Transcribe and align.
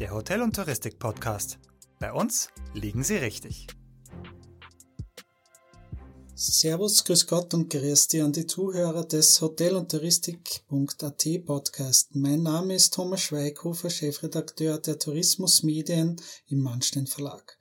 der 0.00 0.12
Hotel- 0.12 0.42
und 0.42 0.56
Touristik-Podcast. 0.56 1.58
Bei 2.00 2.12
uns 2.12 2.48
liegen 2.74 3.04
Sie 3.04 3.14
richtig. 3.14 3.68
Servus, 6.34 7.04
Grüß 7.04 7.28
Gott 7.28 7.54
und 7.54 7.70
grüß 7.70 8.08
dich 8.08 8.20
an 8.20 8.32
die 8.32 8.46
Zuhörer 8.46 9.04
des 9.04 9.40
Hotel- 9.40 9.76
und 9.76 9.92
Touristik.at 9.92 11.46
Podcast. 11.46 12.16
Mein 12.16 12.42
Name 12.42 12.74
ist 12.74 12.92
Thomas 12.94 13.20
Schweighofer, 13.20 13.88
Chefredakteur 13.88 14.78
der 14.78 14.98
Tourismusmedien 14.98 16.16
im 16.48 16.60
Mannstein 16.60 17.06
Verlag. 17.06 17.56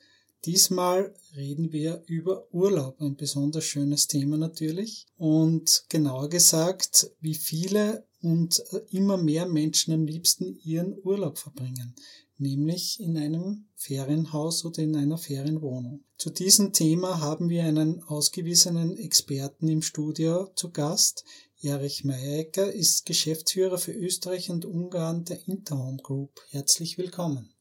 Diesmal 0.45 1.13
reden 1.36 1.71
wir 1.71 2.04
über 2.07 2.52
Urlaub, 2.52 3.00
ein 3.00 3.15
besonders 3.15 3.63
schönes 3.63 4.07
Thema 4.07 4.38
natürlich. 4.38 5.05
Und 5.18 5.86
genauer 5.88 6.29
gesagt, 6.29 7.11
wie 7.21 7.36
viele 7.36 8.07
und 8.23 8.63
immer 8.89 9.18
mehr 9.18 9.45
Menschen 9.45 9.93
am 9.93 10.05
liebsten 10.05 10.57
ihren 10.63 10.98
Urlaub 11.04 11.38
verbringen, 11.38 11.94
nämlich 12.43 12.99
in 12.99 13.17
einem 13.17 13.65
Ferienhaus 13.75 14.65
oder 14.65 14.83
in 14.83 14.95
einer 14.95 15.17
Ferienwohnung. 15.17 16.03
Zu 16.17 16.29
diesem 16.29 16.73
Thema 16.73 17.19
haben 17.19 17.49
wir 17.49 17.63
einen 17.63 18.03
ausgewiesenen 18.03 18.95
Experten 18.97 19.67
im 19.67 19.81
Studio 19.81 20.52
zu 20.55 20.69
Gast. 20.69 21.23
Erich 21.61 22.03
Meyecker 22.03 22.71
ist 22.71 23.05
Geschäftsführer 23.05 23.77
für 23.79 23.93
Österreich 23.93 24.52
und 24.52 24.66
Ungarn 24.66 25.23
der 25.25 25.47
Interhome 25.47 25.97
Group. 25.97 26.41
Herzlich 26.49 26.97
willkommen. 26.97 27.53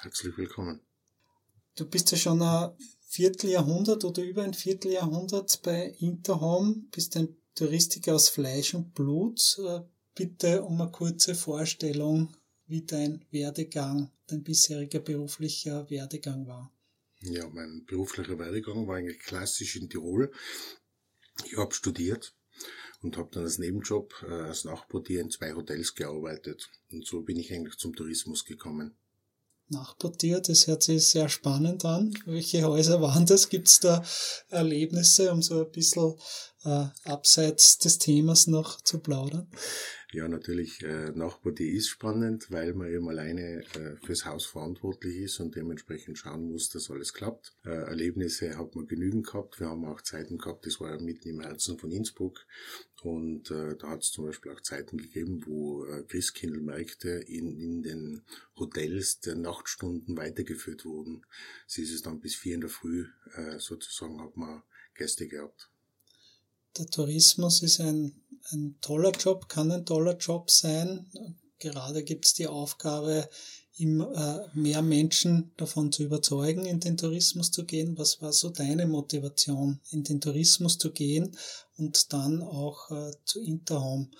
Herzlich 0.00 0.36
willkommen. 0.36 0.80
Du 1.76 1.86
bist 1.86 2.10
ja 2.10 2.18
schon 2.18 2.42
ein 2.42 2.72
Vierteljahrhundert 3.06 4.04
oder 4.04 4.22
über 4.22 4.42
ein 4.42 4.54
Vierteljahrhundert 4.54 5.62
bei 5.62 5.94
Interhome, 6.00 6.84
bist 6.90 7.16
ein 7.16 7.36
Touristiker 7.54 8.14
aus 8.14 8.28
Fleisch 8.28 8.74
und 8.74 8.92
Blut. 8.94 9.58
Äh, 9.64 9.80
bitte 10.14 10.62
um 10.64 10.80
eine 10.80 10.90
kurze 10.90 11.34
Vorstellung, 11.34 12.34
wie 12.66 12.82
dein 12.82 13.24
Werdegang, 13.30 14.10
dein 14.26 14.42
bisheriger 14.42 15.00
beruflicher 15.00 15.88
Werdegang 15.90 16.46
war. 16.46 16.72
Ja, 17.20 17.48
mein 17.48 17.84
beruflicher 17.86 18.38
Werdegang 18.38 18.86
war 18.86 18.96
eigentlich 18.96 19.20
klassisch 19.20 19.76
in 19.76 19.88
Tirol. 19.88 20.30
Ich 21.44 21.56
habe 21.56 21.74
studiert 21.74 22.34
und 23.02 23.16
habe 23.16 23.30
dann 23.32 23.44
als 23.44 23.58
Nebenjob 23.58 24.14
äh, 24.28 24.32
als 24.32 24.64
Nachportier 24.64 25.20
in 25.20 25.30
zwei 25.30 25.52
Hotels 25.54 25.94
gearbeitet. 25.94 26.68
Und 26.90 27.06
so 27.06 27.22
bin 27.22 27.36
ich 27.36 27.52
eigentlich 27.52 27.76
zum 27.76 27.94
Tourismus 27.94 28.44
gekommen 28.44 28.96
nachportiert. 29.68 30.48
Das 30.48 30.66
hört 30.66 30.82
sich 30.82 31.06
sehr 31.06 31.28
spannend 31.28 31.84
an. 31.84 32.14
Welche 32.24 32.62
Häuser 32.62 33.00
waren 33.00 33.26
das? 33.26 33.48
Gibt 33.48 33.68
es 33.68 33.80
da 33.80 34.02
Erlebnisse, 34.48 35.32
um 35.32 35.42
so 35.42 35.64
ein 35.64 35.70
bisschen 35.70 36.14
äh, 36.64 36.86
abseits 37.04 37.78
des 37.78 37.98
Themas 37.98 38.46
noch 38.46 38.80
zu 38.80 39.00
plaudern? 39.00 39.50
Ja, 40.12 40.28
natürlich, 40.28 40.84
äh, 40.84 41.10
Nachbartie 41.10 41.68
ist 41.68 41.88
spannend, 41.88 42.52
weil 42.52 42.74
man 42.74 42.92
eben 42.92 43.08
alleine 43.08 43.64
äh, 43.74 43.96
fürs 44.04 44.24
Haus 44.24 44.46
verantwortlich 44.46 45.16
ist 45.16 45.40
und 45.40 45.56
dementsprechend 45.56 46.16
schauen 46.16 46.52
muss, 46.52 46.68
dass 46.68 46.92
alles 46.92 47.12
klappt. 47.12 47.56
Äh, 47.64 47.70
Erlebnisse 47.70 48.56
hat 48.56 48.76
man 48.76 48.86
genügend 48.86 49.26
gehabt. 49.26 49.58
Wir 49.58 49.68
haben 49.68 49.84
auch 49.84 50.00
Zeiten 50.02 50.38
gehabt, 50.38 50.64
das 50.64 50.80
war 50.80 50.90
ja 50.94 51.00
mitten 51.00 51.28
im 51.28 51.40
Herzen 51.40 51.76
von 51.76 51.90
Innsbruck. 51.90 52.46
Und 53.02 53.50
äh, 53.50 53.76
da 53.76 53.88
hat 53.88 54.04
es 54.04 54.12
zum 54.12 54.26
Beispiel 54.26 54.52
auch 54.52 54.60
Zeiten 54.60 54.96
gegeben, 54.96 55.42
wo 55.44 55.84
äh, 55.84 56.04
Christkindlmärkte 56.04 57.08
in, 57.10 57.56
in 57.58 57.82
den 57.82 58.22
Hotels 58.56 59.18
der 59.18 59.34
Nachtstunden 59.34 60.16
weitergeführt 60.16 60.84
wurden. 60.84 61.26
Sie 61.66 61.82
ist 61.82 61.92
es 61.92 62.02
dann 62.02 62.20
bis 62.20 62.36
vier 62.36 62.54
in 62.54 62.60
der 62.60 62.70
Früh 62.70 63.06
äh, 63.34 63.58
sozusagen, 63.58 64.22
hat 64.22 64.36
man 64.36 64.62
Gäste 64.94 65.26
gehabt 65.26 65.68
der 66.78 66.86
Tourismus 66.86 67.62
ist 67.62 67.80
ein, 67.80 68.12
ein 68.50 68.76
toller 68.80 69.12
Job, 69.12 69.48
kann 69.48 69.70
ein 69.70 69.86
toller 69.86 70.16
Job 70.16 70.50
sein. 70.50 71.06
Gerade 71.58 72.04
gibt 72.04 72.26
es 72.26 72.34
die 72.34 72.46
Aufgabe, 72.46 73.28
immer 73.78 74.48
äh, 74.54 74.58
mehr 74.58 74.82
Menschen 74.82 75.52
davon 75.56 75.92
zu 75.92 76.04
überzeugen, 76.04 76.64
in 76.64 76.80
den 76.80 76.96
Tourismus 76.96 77.50
zu 77.50 77.64
gehen. 77.64 77.98
Was 77.98 78.22
war 78.22 78.32
so 78.32 78.50
deine 78.50 78.86
Motivation, 78.86 79.80
in 79.90 80.02
den 80.02 80.20
Tourismus 80.20 80.78
zu 80.78 80.92
gehen 80.92 81.36
und 81.76 82.12
dann 82.12 82.42
auch 82.42 82.90
äh, 82.90 83.12
zu 83.24 83.40
Interhome? 83.40 84.10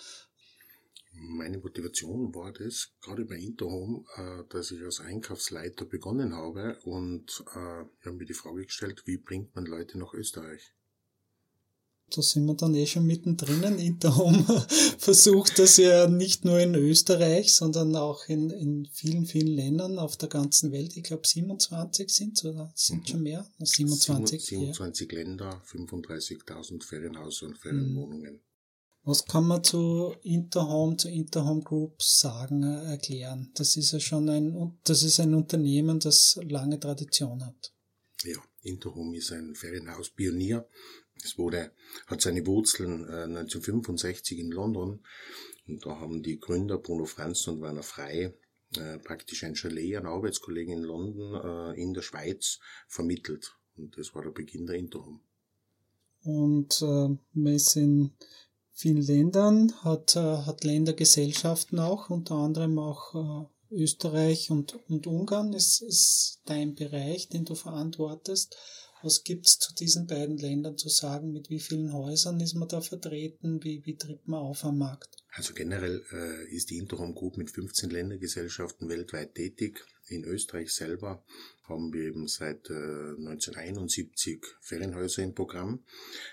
Meine 1.18 1.58
Motivation 1.58 2.34
war 2.34 2.52
das, 2.52 2.90
gerade 3.00 3.24
bei 3.24 3.36
Interhome, 3.36 4.04
äh, 4.16 4.44
dass 4.50 4.70
ich 4.70 4.82
als 4.82 5.00
Einkaufsleiter 5.00 5.86
begonnen 5.86 6.34
habe 6.34 6.78
und 6.84 7.42
äh, 7.54 7.82
ich 7.82 8.06
habe 8.06 8.16
mir 8.16 8.26
die 8.26 8.34
Frage 8.34 8.64
gestellt, 8.64 9.02
wie 9.06 9.16
bringt 9.16 9.54
man 9.54 9.64
Leute 9.64 9.98
nach 9.98 10.12
Österreich? 10.12 10.75
Da 12.14 12.22
sind 12.22 12.46
wir 12.46 12.54
dann 12.54 12.74
eh 12.74 12.86
schon 12.86 13.04
mittendrin. 13.04 13.78
Interhome 13.78 14.44
versucht 14.98 15.58
das 15.58 15.76
ja 15.76 16.06
nicht 16.06 16.44
nur 16.44 16.60
in 16.60 16.74
Österreich, 16.74 17.52
sondern 17.52 17.96
auch 17.96 18.28
in, 18.28 18.50
in 18.50 18.86
vielen, 18.92 19.26
vielen 19.26 19.48
Ländern 19.48 19.98
auf 19.98 20.16
der 20.16 20.28
ganzen 20.28 20.70
Welt. 20.72 20.96
Ich 20.96 21.02
glaube 21.02 21.26
27 21.26 22.08
sind 22.08 22.38
es 22.38 22.44
oder 22.44 22.72
sind 22.74 23.02
mhm. 23.02 23.06
schon 23.06 23.22
mehr? 23.22 23.46
27, 23.58 24.44
27 24.44 25.12
ja. 25.12 25.18
Länder, 25.18 25.62
35.000 25.66 26.84
Ferienhäuser 26.84 27.46
und 27.46 27.58
Ferienwohnungen. 27.58 28.34
Mhm. 28.34 28.40
Was 29.02 29.24
kann 29.24 29.46
man 29.46 29.62
zu 29.62 30.16
Interhome, 30.22 30.96
zu 30.96 31.08
Interhome 31.08 31.62
Group 31.62 32.02
sagen, 32.02 32.64
äh, 32.64 32.90
erklären? 32.90 33.50
Das 33.54 33.76
ist 33.76 33.92
ja 33.92 34.00
schon 34.00 34.28
ein, 34.28 34.78
das 34.82 35.04
ist 35.04 35.20
ein 35.20 35.34
Unternehmen, 35.34 36.00
das 36.00 36.38
lange 36.42 36.80
Tradition 36.80 37.44
hat. 37.44 37.72
Ja, 38.24 38.38
Interhome 38.62 39.16
ist 39.16 39.30
ein 39.30 39.54
Ferienhaus-Pionier 39.54 40.66
es 41.24 41.38
wurde, 41.38 41.72
hat 42.06 42.20
seine 42.20 42.46
Wurzeln 42.46 43.08
äh, 43.08 43.24
1965 43.24 44.38
in 44.38 44.50
London 44.50 45.00
und 45.66 45.84
da 45.84 45.98
haben 46.00 46.22
die 46.22 46.38
Gründer 46.38 46.78
Bruno 46.78 47.06
Franzen 47.06 47.54
und 47.54 47.62
Werner 47.62 47.82
Frey 47.82 48.32
äh, 48.76 48.98
praktisch 48.98 49.44
ein 49.44 49.54
Chalet 49.54 49.96
an 49.96 50.06
Arbeitskollegen 50.06 50.74
in 50.74 50.82
London 50.82 51.74
äh, 51.74 51.80
in 51.80 51.94
der 51.94 52.02
Schweiz 52.02 52.58
vermittelt. 52.88 53.56
Und 53.76 53.96
das 53.96 54.14
war 54.14 54.22
der 54.22 54.30
Beginn 54.30 54.66
der 54.66 54.76
Interhome. 54.76 55.20
Und 56.24 56.82
äh, 56.82 57.16
man 57.32 57.52
ist 57.52 57.76
in 57.76 58.12
vielen 58.72 59.02
Ländern, 59.02 59.72
hat, 59.82 60.16
äh, 60.16 60.20
hat 60.20 60.64
Ländergesellschaften 60.64 61.78
auch, 61.78 62.10
unter 62.10 62.34
anderem 62.36 62.78
auch 62.78 63.48
äh, 63.70 63.74
Österreich 63.74 64.50
und, 64.50 64.78
und 64.88 65.06
Ungarn 65.06 65.52
ist, 65.52 65.82
ist 65.82 66.40
dein 66.44 66.74
Bereich, 66.74 67.28
den 67.28 67.44
du 67.44 67.54
verantwortest. 67.54 68.56
Was 69.06 69.22
gibt's 69.22 69.60
zu 69.60 69.72
diesen 69.72 70.08
beiden 70.08 70.36
Ländern 70.36 70.76
zu 70.76 70.88
sagen? 70.88 71.32
Mit 71.32 71.48
wie 71.48 71.60
vielen 71.60 71.92
Häusern 71.92 72.40
ist 72.40 72.54
man 72.54 72.66
da 72.66 72.80
vertreten? 72.80 73.62
Wie, 73.62 73.86
wie 73.86 73.96
tritt 73.96 74.26
man 74.26 74.40
auf 74.40 74.64
am 74.64 74.78
Markt? 74.78 75.14
Also 75.30 75.54
generell 75.54 76.02
äh, 76.10 76.52
ist 76.52 76.70
die 76.70 76.78
Interhome 76.78 77.14
Group 77.14 77.36
mit 77.36 77.52
15 77.52 77.90
Ländergesellschaften 77.90 78.88
weltweit 78.88 79.36
tätig. 79.36 79.84
In 80.08 80.24
Österreich 80.24 80.74
selber 80.74 81.22
haben 81.68 81.92
wir 81.92 82.02
eben 82.02 82.26
seit 82.26 82.68
äh, 82.68 82.72
1971 82.72 84.44
Ferienhäuser 84.60 85.22
im 85.22 85.36
Programm. 85.36 85.84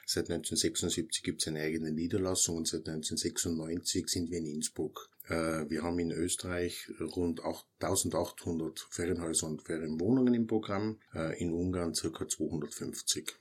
Seit 0.08 0.32
1976 0.32 1.22
gibt 1.22 1.44
es 1.44 1.48
eine 1.50 1.60
eigene 1.60 1.92
Niederlassung 1.92 2.58
und 2.58 2.68
seit 2.68 2.90
1996 2.90 4.10
sind 4.10 4.32
wir 4.32 4.40
in 4.40 4.48
Innsbruck. 4.48 5.12
Äh, 5.30 5.70
wir 5.70 5.84
haben 5.84 6.00
in 6.00 6.12
Österreich 6.12 6.90
rund 7.00 7.42
1800 7.80 8.80
Ferienhäuser 8.90 9.48
und 9.48 9.62
Ferienwohnungen 9.62 10.34
im 10.34 10.48
Programm, 10.48 11.00
äh, 11.14 11.40
in 11.42 11.54
Ungarn 11.54 11.94
circa 11.94 12.28
250. 12.28 13.34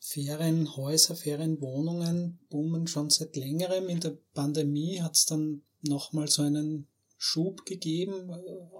Ferienhäuser, 0.00 1.14
Ferienwohnungen 1.14 2.40
boomen 2.50 2.88
schon 2.88 3.08
seit 3.10 3.36
längerem. 3.36 3.88
In 3.88 4.00
der 4.00 4.18
Pandemie 4.34 5.00
hat 5.00 5.16
es 5.16 5.26
dann 5.26 5.62
nochmal 5.82 6.26
so 6.26 6.42
einen 6.42 6.88
Schub 7.18 7.64
gegeben. 7.64 8.32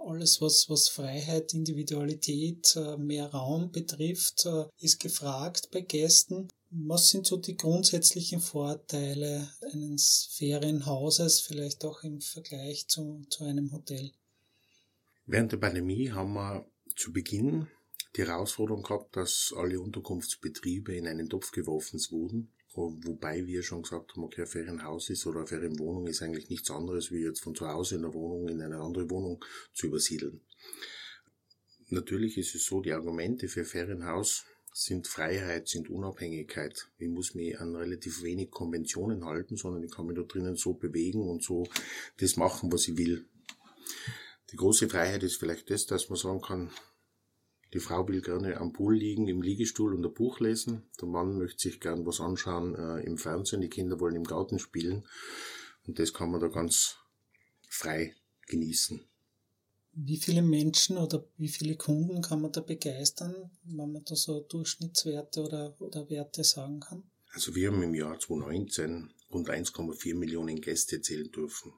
Alles, 0.05 0.41
was, 0.41 0.69
was 0.69 0.89
Freiheit, 0.89 1.55
Individualität, 1.55 2.75
äh, 2.75 2.97
mehr 2.97 3.31
Raum 3.31 3.71
betrifft, 3.71 4.49
ist 4.81 4.99
gefragt 4.99 5.69
bei 5.71 5.83
Gästen. 5.83 6.49
Was 6.75 7.11
sind 7.11 7.27
so 7.27 7.37
die 7.37 7.59
grundsätzlichen 7.59 8.41
Vorteile 8.41 9.47
eines 9.73 10.31
Ferienhauses, 10.39 11.41
vielleicht 11.41 11.85
auch 11.85 12.03
im 12.03 12.23
Vergleich 12.23 12.89
zu, 12.89 13.27
zu 13.29 13.45
einem 13.45 13.73
Hotel? 13.73 14.11
Während 15.27 15.53
der 15.53 15.59
Pandemie 15.59 16.11
haben 16.11 16.33
wir 16.33 16.67
zu 16.97 17.13
Beginn 17.13 17.67
die 18.17 18.23
Herausforderung 18.23 18.83
gehabt, 18.83 19.17
dass 19.17 19.53
alle 19.55 19.79
Unterkunftsbetriebe 19.79 20.97
in 20.97 21.07
einen 21.07 21.29
Topf 21.29 21.53
geworfen 21.53 22.01
wurden. 22.11 22.51
Wobei 22.73 23.47
wir 23.47 23.63
schon 23.63 23.83
gesagt 23.83 24.13
haben, 24.13 24.25
okay, 24.25 24.43
ein 24.43 24.47
Ferienhaus 24.47 25.11
ist 25.11 25.27
oder 25.27 25.41
eine 25.41 25.49
Ferienwohnung 25.49 26.07
ist 26.07 26.23
eigentlich 26.23 26.49
nichts 26.49 26.71
anderes, 26.71 27.11
wie 27.11 27.23
jetzt 27.23 27.41
von 27.41 27.55
zu 27.55 27.69
Hause 27.69 27.97
in 27.97 28.03
der 28.03 28.15
Wohnung 28.15 28.49
in 28.49 28.63
eine 28.63 28.79
andere 28.79 29.11
Wohnung 29.11 29.45
zu 29.75 29.89
übersiedeln. 29.89 30.41
Natürlich 31.91 32.39
ist 32.39 32.55
es 32.55 32.65
so, 32.65 32.81
die 32.81 32.93
Argumente 32.93 33.49
für 33.49 33.67
Ferienhaus 33.67 34.47
sind 34.73 35.07
Freiheit, 35.07 35.69
sind 35.69 35.91
Unabhängigkeit. 35.91 36.89
Ich 36.99 37.09
muss 37.09 37.35
mich 37.35 37.61
an 37.61 37.77
relativ 37.77 38.23
wenig 38.23 38.51
Konventionen 38.51 39.25
halten, 39.25 39.57
sondern 39.57 39.83
ich 39.83 39.91
kann 39.91 40.07
mich 40.07 40.17
da 40.17 40.23
drinnen 40.23 40.57
so 40.57 40.75
bewegen 40.75 41.29
und 41.29 41.43
so 41.43 41.67
das 42.19 42.37
machen, 42.37 42.73
was 42.73 42.89
ich 42.89 42.97
will. 42.97 43.27
Die 44.51 44.57
große 44.57 44.89
Freiheit 44.89 45.23
ist 45.23 45.37
vielleicht 45.37 45.71
das, 45.71 45.87
dass 45.87 46.09
man 46.09 46.19
sagen 46.19 46.41
kann, 46.41 46.71
die 47.73 47.81
Frau 47.81 48.07
will 48.07 48.21
gerne 48.21 48.59
am 48.59 48.73
Pool 48.73 48.97
liegen, 48.97 49.29
im 49.29 49.41
Liegestuhl 49.41 49.95
und 49.95 50.05
ein 50.05 50.13
Buch 50.13 50.41
lesen. 50.41 50.83
Der 51.01 51.09
Mann 51.09 51.39
möchte 51.39 51.71
sich 51.71 51.81
gern 51.81 52.05
was 52.05 52.21
anschauen 52.21 52.75
äh, 52.75 53.01
im 53.05 53.17
Fernsehen. 53.17 53.63
Die 53.63 53.71
Kinder 53.71 53.99
wollen 53.99 54.17
im 54.17 54.25
Garten 54.25 54.59
spielen. 54.59 55.07
Und 55.87 55.99
das 55.99 56.13
kann 56.13 56.31
man 56.31 56.41
da 56.41 56.49
ganz 56.49 56.99
frei 57.69 58.15
genießen. 58.47 59.03
Wie 59.95 60.17
viele 60.17 60.43
Menschen 60.43 60.97
oder 60.97 61.25
wie 61.37 61.49
viele 61.49 61.77
Kunden 61.77 62.23
kann 62.23 62.41
man 62.41 62.53
da 62.53 62.61
begeistern, 62.61 63.51
wenn 63.65 63.93
man 63.93 64.05
da 64.05 64.17
so 64.17 64.41
Durchschnittswerte 64.41 65.43
oder, 65.43 65.81
oder 65.81 66.09
Werte 66.09 66.45
sagen 66.45 66.81
kann? 66.81 67.03
Also 67.33 67.55
wir 67.55 67.71
haben 67.71 67.83
im 67.83 67.95
Jahr 67.95 68.19
2019 68.19 69.13
rund 69.31 69.49
1,4 69.51 70.15
Millionen 70.15 70.61
Gäste 70.61 71.01
zählen 71.01 71.31
dürfen. 71.31 71.73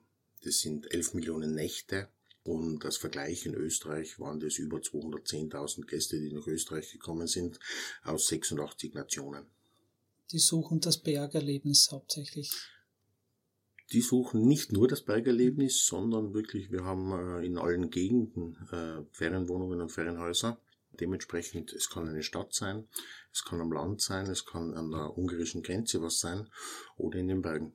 Das 0.45 0.61
sind 0.61 0.93
11 0.93 1.15
Millionen 1.15 1.55
Nächte 1.55 2.09
und 2.45 2.85
als 2.85 2.99
Vergleich 2.99 3.47
in 3.47 3.55
Österreich 3.55 4.21
waren 4.21 4.39
das 4.39 4.59
über 4.59 4.79
210.000 4.79 5.87
Gäste, 5.87 6.21
die 6.21 6.33
nach 6.33 6.47
Österreich 6.47 6.93
gekommen 6.93 7.27
sind, 7.27 7.59
aus 8.03 8.27
86 8.29 8.95
Nationen. 8.95 9.47
Die 10.31 10.39
suchen 10.39 10.81
das 10.81 10.99
Bergerlebnis 10.99 11.89
hauptsächlich. 11.91 12.51
Die 13.93 14.01
suchen 14.01 14.47
nicht 14.47 14.73
nur 14.73 14.89
das 14.89 15.03
Bergerlebnis, 15.03 15.87
sondern 15.87 16.33
wirklich, 16.33 16.71
wir 16.71 16.85
haben 16.85 17.13
äh, 17.13 17.45
in 17.45 17.59
allen 17.59 17.91
Gegenden 17.91 18.57
äh, 18.73 19.03
Ferienwohnungen 19.13 19.81
und 19.81 19.93
Ferienhäuser. 19.93 20.59
Dementsprechend, 21.01 21.73
es 21.73 21.91
kann 21.91 22.09
eine 22.09 22.23
Stadt 22.23 22.55
sein, 22.55 22.89
es 23.33 23.45
kann 23.45 23.61
am 23.61 23.73
Land 23.73 24.01
sein, 24.01 24.27
es 24.27 24.47
kann 24.47 24.75
an 24.75 24.91
der 24.91 25.19
ungarischen 25.19 25.63
Grenze 25.63 26.01
was 26.01 26.21
sein 26.21 26.49
oder 26.97 27.19
in 27.19 27.29
den 27.29 27.43
Bergen. 27.43 27.75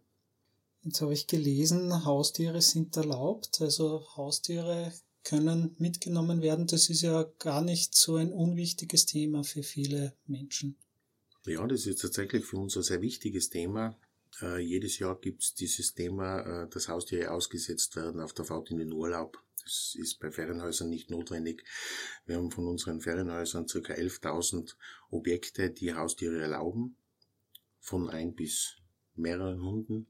Jetzt 0.83 1.01
habe 1.01 1.13
ich 1.13 1.27
gelesen, 1.27 2.05
Haustiere 2.05 2.61
sind 2.61 2.95
erlaubt, 2.95 3.59
also 3.59 4.05
Haustiere 4.15 4.93
können 5.23 5.75
mitgenommen 5.77 6.41
werden. 6.41 6.67
Das 6.67 6.89
ist 6.89 7.01
ja 7.01 7.23
gar 7.39 7.61
nicht 7.61 7.95
so 7.95 8.15
ein 8.15 8.31
unwichtiges 8.31 9.05
Thema 9.05 9.43
für 9.43 9.63
viele 9.63 10.13
Menschen. 10.25 10.77
Ja, 11.45 11.65
das 11.67 11.85
ist 11.85 12.01
tatsächlich 12.01 12.45
für 12.45 12.57
uns 12.57 12.77
ein 12.77 12.83
sehr 12.83 13.01
wichtiges 13.01 13.49
Thema. 13.49 13.97
Äh, 14.41 14.59
jedes 14.59 14.99
Jahr 14.99 15.19
gibt 15.19 15.43
es 15.43 15.53
dieses 15.53 15.93
Thema, 15.93 16.63
äh, 16.63 16.69
dass 16.69 16.87
Haustiere 16.87 17.31
ausgesetzt 17.31 17.95
werden 17.95 18.21
auf 18.21 18.33
der 18.33 18.45
Fahrt 18.45 18.71
in 18.71 18.77
den 18.77 18.93
Urlaub. 18.93 19.41
Das 19.63 19.95
ist 19.99 20.19
bei 20.19 20.31
Ferienhäusern 20.31 20.89
nicht 20.89 21.11
notwendig. 21.11 21.63
Wir 22.25 22.37
haben 22.37 22.51
von 22.51 22.65
unseren 22.67 23.01
Ferienhäusern 23.01 23.67
ca. 23.67 23.77
11.000 23.77 24.75
Objekte, 25.11 25.69
die 25.69 25.93
Haustiere 25.93 26.41
erlauben, 26.41 26.95
von 27.79 28.09
ein 28.09 28.33
bis 28.33 28.77
mehreren 29.15 29.61
Hunden. 29.61 30.07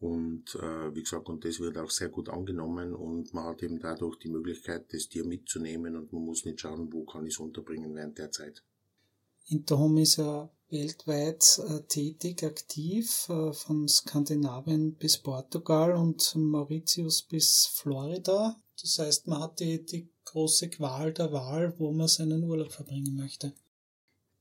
Und 0.00 0.54
äh, 0.56 0.94
wie 0.94 1.02
gesagt, 1.02 1.28
und 1.28 1.44
das 1.44 1.60
wird 1.60 1.78
auch 1.78 1.90
sehr 1.90 2.08
gut 2.08 2.28
angenommen 2.28 2.94
und 2.94 3.32
man 3.32 3.44
hat 3.44 3.62
eben 3.62 3.78
dadurch 3.78 4.18
die 4.18 4.28
Möglichkeit, 4.28 4.92
das 4.92 5.08
Tier 5.08 5.24
mitzunehmen 5.24 5.96
und 5.96 6.12
man 6.12 6.22
muss 6.22 6.44
nicht 6.44 6.60
schauen, 6.60 6.92
wo 6.92 7.04
kann 7.04 7.26
ich 7.26 7.34
es 7.34 7.40
unterbringen 7.40 7.94
während 7.94 8.18
der 8.18 8.30
Zeit. 8.30 8.62
Interhome 9.46 10.02
ist 10.02 10.16
ja 10.16 10.50
weltweit 10.70 11.60
äh, 11.68 11.82
tätig, 11.82 12.42
aktiv, 12.42 13.28
äh, 13.28 13.52
von 13.52 13.88
Skandinavien 13.88 14.94
bis 14.94 15.18
Portugal 15.18 15.92
und 15.92 16.34
Mauritius 16.34 17.22
bis 17.22 17.66
Florida. 17.66 18.56
Das 18.80 18.98
heißt, 18.98 19.26
man 19.28 19.42
hat 19.42 19.60
die, 19.60 19.84
die 19.84 20.08
große 20.24 20.68
Qual 20.70 21.12
der 21.12 21.32
Wahl, 21.32 21.74
wo 21.78 21.92
man 21.92 22.08
seinen 22.08 22.44
Urlaub 22.44 22.72
verbringen 22.72 23.16
möchte. 23.16 23.52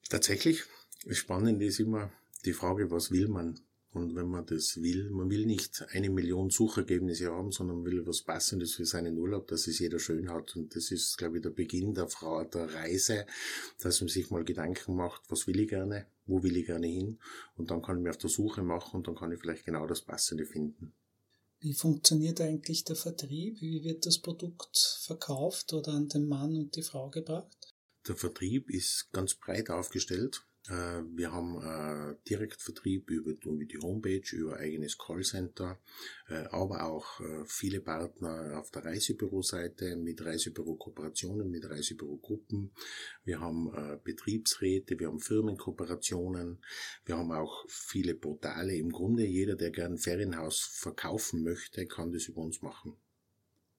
Tatsächlich, 0.09 0.63
spannend 1.09 1.61
ist 1.61 1.79
immer 1.79 2.11
die 2.45 2.53
Frage, 2.53 2.89
was 2.91 3.11
will 3.11 3.27
man? 3.27 3.59
Und 3.93 4.15
wenn 4.15 4.27
man 4.27 4.43
das 4.47 4.81
will, 4.81 5.11
man 5.11 5.29
will 5.29 5.45
nicht 5.45 5.85
eine 5.91 6.09
Million 6.09 6.49
Suchergebnisse 6.49 7.31
haben, 7.31 7.51
sondern 7.51 7.85
will 7.85 8.05
was 8.07 8.23
Passendes 8.23 8.73
für 8.73 8.85
seinen 8.85 9.19
Urlaub, 9.19 9.47
dass 9.47 9.67
es 9.67 9.77
jeder 9.77 9.99
schön 9.99 10.31
hat. 10.31 10.55
Und 10.55 10.75
das 10.75 10.89
ist, 10.89 11.15
glaube 11.19 11.37
ich, 11.37 11.43
der 11.43 11.51
Beginn 11.51 11.93
der, 11.93 12.07
Frau, 12.07 12.43
der 12.43 12.73
Reise, 12.73 13.27
dass 13.81 14.01
man 14.01 14.07
sich 14.07 14.31
mal 14.31 14.43
Gedanken 14.43 14.95
macht, 14.95 15.21
was 15.29 15.45
will 15.45 15.59
ich 15.59 15.69
gerne, 15.69 16.07
wo 16.25 16.43
will 16.43 16.57
ich 16.57 16.65
gerne 16.65 16.87
hin. 16.87 17.19
Und 17.55 17.71
dann 17.71 17.81
kann 17.81 17.97
ich 17.97 18.03
mir 18.03 18.09
auf 18.09 18.17
der 18.17 18.29
Suche 18.29 18.63
machen 18.63 18.97
und 18.97 19.07
dann 19.07 19.15
kann 19.15 19.31
ich 19.31 19.39
vielleicht 19.39 19.65
genau 19.65 19.87
das 19.87 20.01
Passende 20.01 20.45
finden. 20.45 20.93
Wie 21.59 21.73
funktioniert 21.73 22.41
eigentlich 22.41 22.83
der 22.83 22.97
Vertrieb? 22.97 23.61
Wie 23.61 23.83
wird 23.83 24.05
das 24.05 24.19
Produkt 24.19 24.77
verkauft 25.01 25.71
oder 25.73 25.93
an 25.93 26.09
den 26.09 26.27
Mann 26.27 26.57
und 26.57 26.75
die 26.75 26.81
Frau 26.81 27.09
gebracht? 27.09 27.73
Der 28.07 28.17
Vertrieb 28.17 28.69
ist 28.69 29.09
ganz 29.13 29.35
breit 29.35 29.69
aufgestellt. 29.69 30.45
Äh, 30.69 31.03
wir 31.15 31.31
haben 31.31 31.57
äh, 31.61 32.15
Direktvertrieb 32.29 33.09
über 33.09 33.33
die 33.33 33.77
Homepage, 33.77 34.23
über 34.31 34.57
eigenes 34.57 34.97
Callcenter, 34.97 35.79
äh, 36.29 36.45
aber 36.51 36.83
auch 36.85 37.21
viele 37.45 37.81
Partner 37.81 38.59
auf 38.59 38.71
der 38.71 38.85
Reisebüroseite 38.85 39.95
mit 39.97 40.23
Reisebüro-Kooperationen, 40.23 41.49
mit 41.49 41.69
Reisebürogruppen. 41.69 42.71
Wir 43.23 43.39
haben 43.39 43.71
Betriebsräte, 44.03 44.99
wir 44.99 45.07
haben 45.07 45.19
Firmenkooperationen, 45.19 46.59
wir 47.05 47.17
haben 47.17 47.31
auch 47.31 47.65
viele 47.67 48.15
Portale. 48.15 48.75
Im 48.75 48.91
Grunde 48.91 49.25
jeder, 49.25 49.55
der 49.55 49.71
gern 49.71 49.97
Ferienhaus 49.97 50.59
verkaufen 50.59 51.43
möchte, 51.43 51.85
kann 51.85 52.11
das 52.11 52.27
über 52.27 52.41
uns 52.41 52.61
machen. 52.61 52.95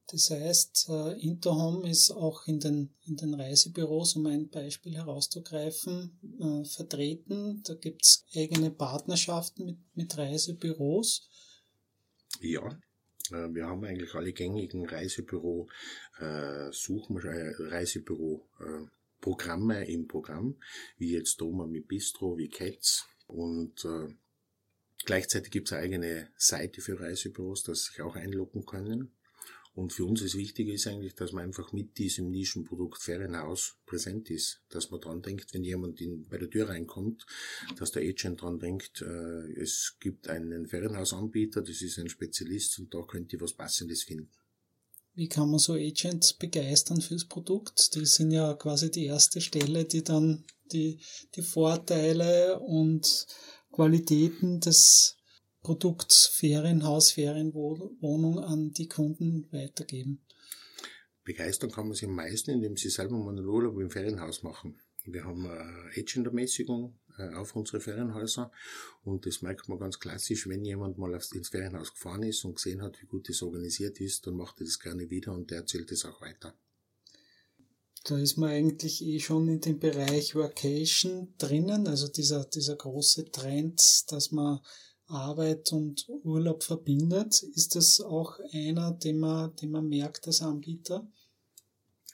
Das 0.09 0.31
heißt, 0.31 0.89
äh, 0.91 1.21
Interhome 1.21 1.89
ist 1.89 2.11
auch 2.11 2.47
in 2.47 2.61
den, 2.61 2.95
in 3.07 3.17
den 3.17 3.35
Reisebüros, 3.35 4.17
um 4.17 4.27
ein 4.27 4.49
Beispiel 4.49 4.95
herauszugreifen, 4.95 6.19
äh, 6.41 6.65
vertreten. 6.69 7.63
Da 7.65 7.75
gibt 7.75 8.05
es 8.05 8.25
eigene 8.35 8.71
Partnerschaften 8.71 9.65
mit, 9.65 9.79
mit 9.95 10.19
Reisebüros. 10.19 11.29
Ja, 12.41 12.67
äh, 13.31 13.49
wir 13.55 13.67
haben 13.67 13.85
eigentlich 13.85 14.15
alle 14.15 14.33
gängigen 14.33 14.87
Reisebüro, 14.87 15.69
äh, 16.19 16.71
Suchen, 16.71 17.17
äh, 17.17 17.55
Reisebüro 17.59 18.47
äh, 18.61 18.87
Programme 19.21 19.87
im 19.87 20.07
Programm, 20.07 20.57
wie 20.99 21.13
jetzt 21.13 21.41
Doma 21.41 21.67
mit 21.67 21.89
Bistro, 21.89 22.37
wie 22.37 22.49
Cats 22.49 23.07
und 23.27 23.85
äh, 23.87 24.15
Gleichzeitig 25.05 25.51
gibt 25.51 25.69
es 25.69 25.73
eine 25.73 25.83
eigene 25.83 26.29
Seite 26.37 26.81
für 26.81 26.99
Reisebüros, 26.99 27.63
dass 27.63 27.85
sich 27.85 28.01
auch 28.01 28.17
einloggen 28.17 28.65
können. 28.65 29.13
Und 29.75 29.93
für 29.93 30.05
uns 30.05 30.23
das 30.23 30.37
Wichtige 30.37 30.73
ist 30.73 30.87
eigentlich, 30.87 31.17
dass 31.17 31.33
man 31.33 31.45
einfach 31.45 31.73
mit 31.73 31.99
diesem 31.99 32.31
Nischenprodukt 32.31 33.03
Ferienhaus 33.03 33.77
präsent 33.87 34.31
ist. 34.31 34.63
Dass 34.69 34.91
man 34.93 35.01
dran 35.01 35.21
denkt, 35.21 35.53
wenn 35.53 35.65
jemand 35.65 36.01
in, 36.01 36.29
bei 36.29 36.39
der 36.39 36.49
Tür 36.49 36.69
reinkommt, 36.69 37.27
dass 37.77 37.91
der 37.91 38.03
Agent 38.03 38.41
dran 38.41 38.61
denkt, 38.61 39.03
äh, 39.03 39.61
es 39.61 39.97
gibt 39.99 40.29
einen 40.29 40.69
Ferienhausanbieter, 40.69 41.61
das 41.63 41.83
ist 41.83 41.99
ein 41.99 42.09
Spezialist 42.09 42.79
und 42.79 42.95
da 42.95 43.03
könnt 43.03 43.33
ihr 43.33 43.41
was 43.41 43.55
Passendes 43.55 44.05
finden. 44.05 44.31
Wie 45.17 45.29
kann 45.29 45.51
man 45.51 45.59
so 45.59 45.75
Agents 45.75 46.33
begeistern 46.35 47.01
fürs 47.01 47.25
Produkt? 47.25 47.95
Die 47.97 48.07
sind 48.07 48.31
ja 48.31 48.55
quasi 48.55 48.91
die 48.91 49.07
erste 49.07 49.41
Stelle, 49.41 49.85
die 49.85 50.05
dann 50.05 50.45
die, 50.73 51.01
die 51.35 51.43
Vorteile 51.43 52.61
und 52.61 53.27
Qualitäten 53.73 54.61
des 54.61 55.17
Produkts 55.65 56.27
Ferienhaus, 56.27 57.13
Ferienwohnung 57.13 58.39
an 58.39 58.75
die 58.75 58.87
Kunden 58.87 59.51
weitergeben? 59.51 60.21
Begeistern 61.25 61.73
kann 61.73 61.89
man 61.89 61.97
sie 61.97 62.05
am 62.05 62.15
meisten, 62.15 62.51
indem 62.51 62.77
sie 62.77 62.91
selber 62.91 63.17
mal 63.17 63.31
einen 63.31 63.47
Urlaub 63.47 63.81
im 63.81 63.91
Ferienhaus 63.91 64.43
machen. 64.43 64.79
Wir 65.07 65.25
haben 65.25 65.47
eine 65.47 65.91
Agent-Ermäßigung 65.97 66.99
äh, 67.17 67.35
auf 67.35 67.57
unsere 67.57 67.81
Ferienhäuser 67.81 68.53
und 69.05 69.25
das 69.25 69.41
merkt 69.41 69.71
man 69.71 69.79
ganz 69.79 69.99
klassisch, 69.99 70.47
wenn 70.47 70.67
jemand 70.67 70.99
mal 70.99 71.15
ins 71.15 71.49
Ferienhaus 71.49 71.95
gefahren 71.95 72.25
ist 72.25 72.45
und 72.45 72.57
gesehen 72.57 72.83
hat, 72.83 73.01
wie 73.01 73.07
gut 73.07 73.31
das 73.31 73.41
organisiert 73.41 74.03
ist, 74.03 74.27
dann 74.27 74.37
macht 74.37 74.61
er 74.61 74.67
das 74.67 74.79
gerne 74.79 75.09
wieder 75.09 75.33
und 75.33 75.51
der 75.51 75.61
erzählt 75.61 75.91
es 75.93 76.05
auch 76.05 76.21
weiter. 76.21 76.55
Da 78.05 78.19
ist 78.19 78.37
man 78.37 78.51
eigentlich 78.51 79.03
eh 79.03 79.19
schon 79.19 79.49
in 79.49 79.63
dem 79.63 79.79
Bereich 79.79 80.35
Workation 80.35 81.33
drinnen, 81.39 81.87
also 81.87 82.07
dieser, 82.09 82.45
dieser 82.45 82.77
große 82.77 83.31
Trend, 83.31 83.81
dass 84.13 84.31
man 84.31 84.61
Arbeit 85.15 85.73
und 85.73 86.07
Urlaub 86.25 86.63
verbindet. 86.63 87.43
Ist 87.43 87.77
das 87.77 88.01
auch 88.01 88.39
einer, 88.53 88.93
den 88.93 89.19
man, 89.19 89.55
den 89.57 89.71
man 89.71 89.89
merkt 89.89 90.27
als 90.27 90.43
Anbieter? 90.43 91.07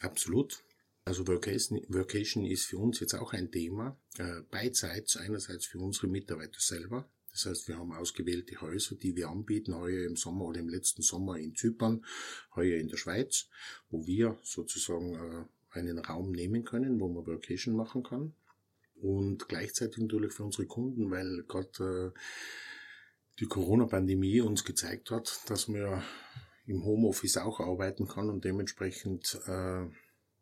Absolut. 0.00 0.62
Also 1.04 1.26
Workation, 1.26 1.80
Workation 1.88 2.45
ist 2.45 2.66
für 2.66 2.78
uns 2.78 3.00
jetzt 3.00 3.14
auch 3.14 3.33
ein 3.33 3.50
Thema, 3.50 3.97
äh, 4.19 4.42
beidseits, 4.50 5.16
einerseits 5.16 5.66
für 5.66 5.78
unsere 5.78 6.07
Mitarbeiter 6.07 6.61
selber. 6.61 7.09
Das 7.33 7.47
heißt, 7.47 7.69
wir 7.69 7.78
haben 7.78 7.92
ausgewählte 7.92 8.61
Häuser, 8.61 8.97
die 8.97 9.16
wir 9.16 9.28
anbieten, 9.28 9.75
heuer 9.75 10.04
im 10.04 10.16
Sommer 10.16 10.45
oder 10.47 10.61
im 10.61 10.69
letzten 10.69 11.02
Sommer 11.02 11.38
in 11.38 11.54
Zypern, 11.54 12.04
heuer 12.54 12.78
in 12.78 12.88
der 12.88 12.97
Schweiz, 12.97 13.49
wo 13.88 14.07
wir 14.07 14.38
sozusagen 14.42 15.14
äh, 15.14 15.78
einen 15.78 15.99
Raum 15.99 16.33
nehmen 16.33 16.64
können, 16.64 17.00
wo 17.00 17.09
man 17.09 17.26
Workation 17.26 17.75
machen 17.75 18.02
kann. 18.02 18.35
Und 19.00 19.49
gleichzeitig 19.49 19.99
natürlich 19.99 20.33
für 20.33 20.45
unsere 20.45 20.66
Kunden, 20.66 21.11
weil 21.11 21.45
gerade 21.49 22.12
äh, 22.14 22.21
die 23.40 23.47
Corona-Pandemie 23.47 24.42
uns 24.42 24.64
gezeigt 24.64 25.11
hat, 25.11 25.40
dass 25.49 25.66
man 25.66 26.02
im 26.66 26.85
Homeoffice 26.85 27.38
auch 27.38 27.59
arbeiten 27.61 28.06
kann 28.06 28.28
und 28.28 28.44
dementsprechend 28.44 29.40
äh, 29.47 29.87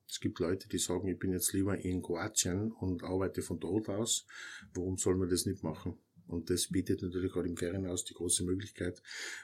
es 0.08 0.20
gibt 0.20 0.38
Leute, 0.40 0.68
die 0.68 0.78
sagen, 0.78 1.06
ich 1.06 1.18
bin 1.18 1.32
jetzt 1.32 1.52
lieber 1.52 1.78
in 1.78 2.02
Kroatien 2.02 2.72
und 2.72 3.04
arbeite 3.04 3.42
von 3.42 3.60
dort 3.60 3.90
aus. 3.90 4.26
Warum 4.72 4.96
soll 4.96 5.16
man 5.16 5.28
das 5.28 5.44
nicht 5.44 5.62
machen? 5.62 5.98
Und 6.26 6.48
das 6.48 6.68
bietet 6.68 7.02
natürlich 7.02 7.32
gerade 7.32 7.48
im 7.48 7.58
Ferienhaus 7.58 8.04
die 8.04 8.14
große 8.14 8.44
Möglichkeit, 8.44 9.02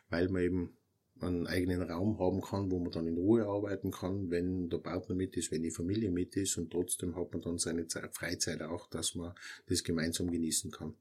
weil 0.09 0.29
man 0.31 0.43
eben 0.43 0.77
einen 1.21 1.47
eigenen 1.47 1.83
Raum 1.83 2.19
haben 2.19 2.41
kann, 2.41 2.71
wo 2.71 2.81
man 2.81 2.91
dann 2.91 3.07
in 3.07 3.17
Ruhe 3.17 3.45
arbeiten 3.45 3.91
kann, 3.91 4.31
wenn 4.31 4.69
der 4.69 4.79
Partner 4.79 5.15
mit 5.15 5.37
ist, 5.37 5.53
wenn 5.53 5.63
die 5.63 5.71
Familie 5.71 6.11
mit 6.11 6.35
ist 6.37 6.57
und 6.57 6.71
trotzdem 6.71 7.15
hat 7.15 7.33
man 7.33 7.43
dann 7.43 7.59
seine 7.59 7.87
Freizeit 8.13 8.63
auch, 8.63 8.89
dass 8.89 9.15
man 9.15 9.35
das 9.67 9.85
gemeinsam 9.85 10.31
genießen 10.31 10.71
kann 10.71 10.95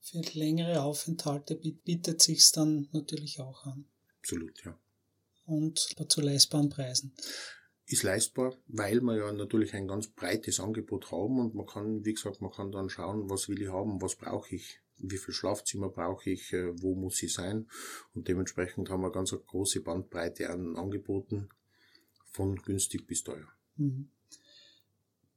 für 0.00 0.20
längere 0.32 0.82
Aufenthalte 0.82 1.56
bietet 1.56 2.22
sich 2.22 2.50
dann 2.52 2.88
natürlich 2.92 3.40
auch 3.40 3.64
an. 3.66 3.84
Absolut, 4.20 4.64
ja. 4.64 4.78
Und 5.46 5.78
zu 6.08 6.20
leistbaren 6.20 6.68
Preisen. 6.68 7.12
ist 7.86 8.02
leistbar, 8.04 8.56
weil 8.68 9.00
wir 9.00 9.16
ja 9.16 9.32
natürlich 9.32 9.74
ein 9.74 9.88
ganz 9.88 10.08
breites 10.08 10.60
Angebot 10.60 11.10
haben 11.10 11.40
und 11.40 11.54
man 11.54 11.66
kann, 11.66 12.04
wie 12.04 12.14
gesagt, 12.14 12.40
man 12.40 12.52
kann 12.52 12.70
dann 12.70 12.88
schauen, 12.88 13.28
was 13.28 13.48
will 13.48 13.60
ich 13.60 13.68
haben, 13.68 14.00
was 14.00 14.14
brauche 14.14 14.54
ich, 14.54 14.80
wie 14.98 15.18
viel 15.18 15.34
Schlafzimmer 15.34 15.88
brauche 15.88 16.30
ich, 16.30 16.52
äh, 16.52 16.80
wo 16.80 16.94
muss 16.94 17.22
ich 17.22 17.32
sein 17.32 17.68
und 18.14 18.28
dementsprechend 18.28 18.90
haben 18.90 19.02
wir 19.02 19.10
ganz 19.10 19.32
eine 19.32 19.42
große 19.42 19.80
Bandbreite 19.80 20.50
an 20.50 20.76
Angeboten 20.76 21.48
von 22.30 22.56
günstig 22.56 23.06
bis 23.06 23.24
teuer. 23.24 23.48
Mhm. 23.76 24.10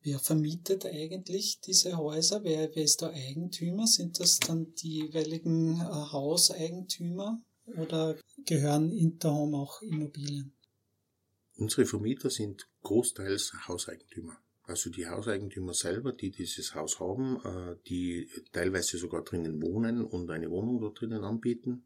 Wer 0.03 0.19
vermietet 0.19 0.85
eigentlich 0.85 1.61
diese 1.61 1.97
Häuser? 1.97 2.43
Wer, 2.43 2.75
wer 2.75 2.83
ist 2.83 3.01
der 3.01 3.13
Eigentümer? 3.13 3.87
Sind 3.87 4.19
das 4.19 4.37
dann 4.37 4.73
die 4.75 5.05
jeweiligen 5.05 5.79
äh, 5.79 5.83
Hauseigentümer 5.83 7.41
oder 7.77 8.17
gehören 8.45 8.91
Interhome 8.91 9.57
auch 9.57 9.81
Immobilien? 9.81 10.53
Unsere 11.55 11.85
Vermieter 11.85 12.29
sind 12.29 12.67
großteils 12.81 13.53
Hauseigentümer. 13.67 14.37
Also 14.63 14.89
die 14.89 15.07
Hauseigentümer 15.07 15.73
selber, 15.73 16.11
die 16.11 16.31
dieses 16.31 16.75
Haus 16.75 16.99
haben, 16.99 17.37
äh, 17.45 17.75
die 17.87 18.29
teilweise 18.51 18.97
sogar 18.97 19.23
drinnen 19.23 19.61
wohnen 19.61 20.03
und 20.03 20.29
eine 20.29 20.49
Wohnung 20.49 20.81
dort 20.81 20.99
drinnen 20.99 21.23
anbieten 21.23 21.85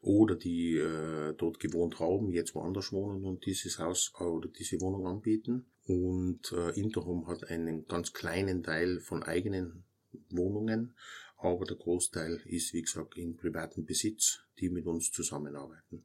oder 0.00 0.36
die 0.36 0.76
äh, 0.76 1.34
dort 1.36 1.58
gewohnt 1.58 1.98
haben, 1.98 2.30
jetzt 2.30 2.54
woanders 2.54 2.92
wohnen 2.92 3.24
und 3.24 3.46
dieses 3.46 3.80
Haus 3.80 4.12
äh, 4.20 4.24
oder 4.24 4.48
diese 4.48 4.80
Wohnung 4.80 5.06
anbieten. 5.08 5.66
Und 5.88 6.52
äh, 6.52 6.78
Interhome 6.78 7.26
hat 7.26 7.44
einen 7.44 7.86
ganz 7.86 8.12
kleinen 8.12 8.62
Teil 8.62 9.00
von 9.00 9.22
eigenen 9.22 9.84
Wohnungen, 10.28 10.94
aber 11.38 11.64
der 11.64 11.76
Großteil 11.76 12.42
ist, 12.44 12.74
wie 12.74 12.82
gesagt, 12.82 13.16
in 13.16 13.38
privaten 13.38 13.86
Besitz, 13.86 14.40
die 14.60 14.68
mit 14.68 14.84
uns 14.84 15.10
zusammenarbeiten. 15.10 16.04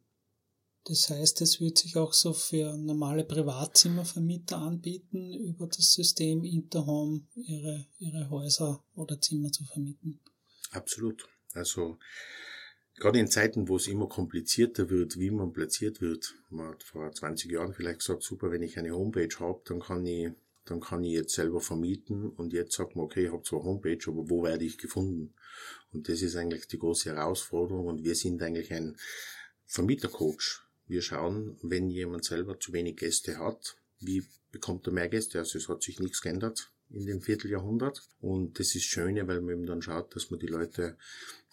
Das 0.85 1.09
heißt, 1.09 1.41
es 1.41 1.59
wird 1.59 1.77
sich 1.77 1.97
auch 1.97 2.13
so 2.13 2.31
für 2.33 2.77
normale 2.77 3.25
Privatzimmervermieter 3.25 4.57
anbieten, 4.57 5.33
über 5.33 5.67
das 5.67 5.91
System 5.91 6.45
Interhome 6.45 7.21
ihre, 7.35 7.85
ihre 7.99 8.29
Häuser 8.29 8.81
oder 8.95 9.19
Zimmer 9.19 9.51
zu 9.51 9.65
vermieten. 9.65 10.21
Absolut. 10.71 11.27
Also 11.53 11.99
gerade 12.95 13.19
in 13.19 13.27
Zeiten, 13.27 13.67
wo 13.67 13.77
es 13.77 13.87
immer 13.87 14.07
komplizierter 14.07 14.89
wird, 14.89 15.19
wie 15.19 15.31
man 15.31 15.53
platziert 15.53 16.01
wird, 16.01 16.35
man 16.49 16.69
hat 16.69 16.83
vor 16.83 17.11
20 17.11 17.51
Jahren 17.51 17.73
vielleicht 17.73 17.99
gesagt, 17.99 18.23
super, 18.23 18.51
wenn 18.51 18.61
ich 18.61 18.77
eine 18.77 18.95
Homepage 18.95 19.39
habe, 19.39 19.61
dann 19.65 19.79
kann 19.79 20.05
ich, 20.05 20.31
dann 20.65 20.79
kann 20.79 21.03
ich 21.03 21.13
jetzt 21.13 21.33
selber 21.33 21.59
vermieten 21.59 22.29
und 22.29 22.53
jetzt 22.53 22.75
sagt 22.75 22.95
man, 22.95 23.05
okay, 23.05 23.25
ich 23.25 23.31
habe 23.31 23.43
zwar 23.43 23.63
Homepage, 23.63 23.99
aber 24.07 24.29
wo 24.29 24.43
werde 24.43 24.65
ich 24.65 24.77
gefunden? 24.77 25.33
Und 25.91 26.07
das 26.09 26.21
ist 26.21 26.35
eigentlich 26.35 26.67
die 26.67 26.79
große 26.79 27.13
Herausforderung 27.13 27.87
und 27.87 28.03
wir 28.03 28.15
sind 28.15 28.41
eigentlich 28.41 28.71
ein 28.73 28.97
Vermietercoach. 29.65 30.61
Wir 30.87 31.01
schauen, 31.01 31.57
wenn 31.61 31.89
jemand 31.89 32.25
selber 32.25 32.59
zu 32.59 32.73
wenig 32.73 32.97
Gäste 32.97 33.39
hat, 33.39 33.77
wie 33.99 34.23
bekommt 34.51 34.85
er 34.87 34.93
mehr 34.93 35.09
Gäste? 35.09 35.39
Also 35.39 35.57
es 35.57 35.69
hat 35.69 35.81
sich 35.81 35.99
nichts 35.99 36.21
geändert 36.21 36.72
in 36.89 37.05
dem 37.05 37.21
Vierteljahrhundert. 37.21 38.01
Und 38.19 38.59
das 38.59 38.75
ist 38.75 38.83
Schöne, 38.83 39.27
weil 39.27 39.41
man 39.41 39.55
eben 39.55 39.65
dann 39.65 39.81
schaut, 39.81 40.15
dass 40.15 40.29
man 40.29 40.39
die 40.39 40.47
Leute 40.47 40.97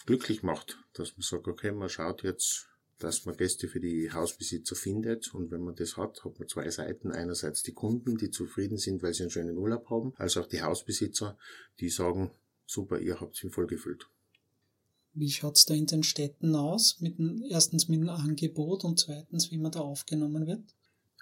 glücklich 0.06 0.42
macht. 0.42 0.78
Dass 0.92 1.16
man 1.16 1.22
sagt, 1.22 1.49
okay, 1.49 1.72
man 1.72 1.88
schaut 1.88 2.22
jetzt, 2.22 2.68
dass 2.99 3.25
man 3.25 3.37
Gäste 3.37 3.68
für 3.68 3.80
die 3.80 4.12
Hausbesitzer 4.12 4.76
findet. 4.76 5.32
Und 5.34 5.50
wenn 5.50 5.62
man 5.62 5.75
das 5.75 5.96
hat, 5.96 6.25
hat 6.25 6.38
man 6.38 6.49
zwei 6.49 6.68
Seiten. 6.70 7.10
Einerseits 7.12 7.62
die 7.62 7.72
Kunden, 7.72 8.16
die 8.16 8.30
zufrieden 8.30 8.78
sind, 8.78 9.02
weil 9.02 9.14
sie 9.14 9.22
einen 9.22 9.30
schönen 9.30 9.56
Urlaub 9.56 9.88
haben, 9.90 10.12
als 10.16 10.37
auch 10.37 10.46
die 10.46 10.62
Hausbesitzer, 10.62 11.38
die 11.80 11.88
sagen, 11.88 12.30
super, 12.66 12.99
ihr 12.99 13.20
habt 13.20 13.37
es 13.37 13.42
ihm 13.42 13.50
vollgefüllt. 13.50 14.06
Wie 15.12 15.30
schaut's 15.30 15.64
da 15.66 15.75
in 15.75 15.87
den 15.87 16.04
Städten 16.04 16.54
aus? 16.54 17.00
Mit 17.00 17.16
erstens 17.49 17.88
mit 17.88 18.00
dem 18.00 18.08
Angebot 18.08 18.84
und 18.84 19.00
zweitens, 19.00 19.50
wie 19.50 19.58
man 19.58 19.72
da 19.72 19.80
aufgenommen 19.80 20.46
wird? 20.46 20.62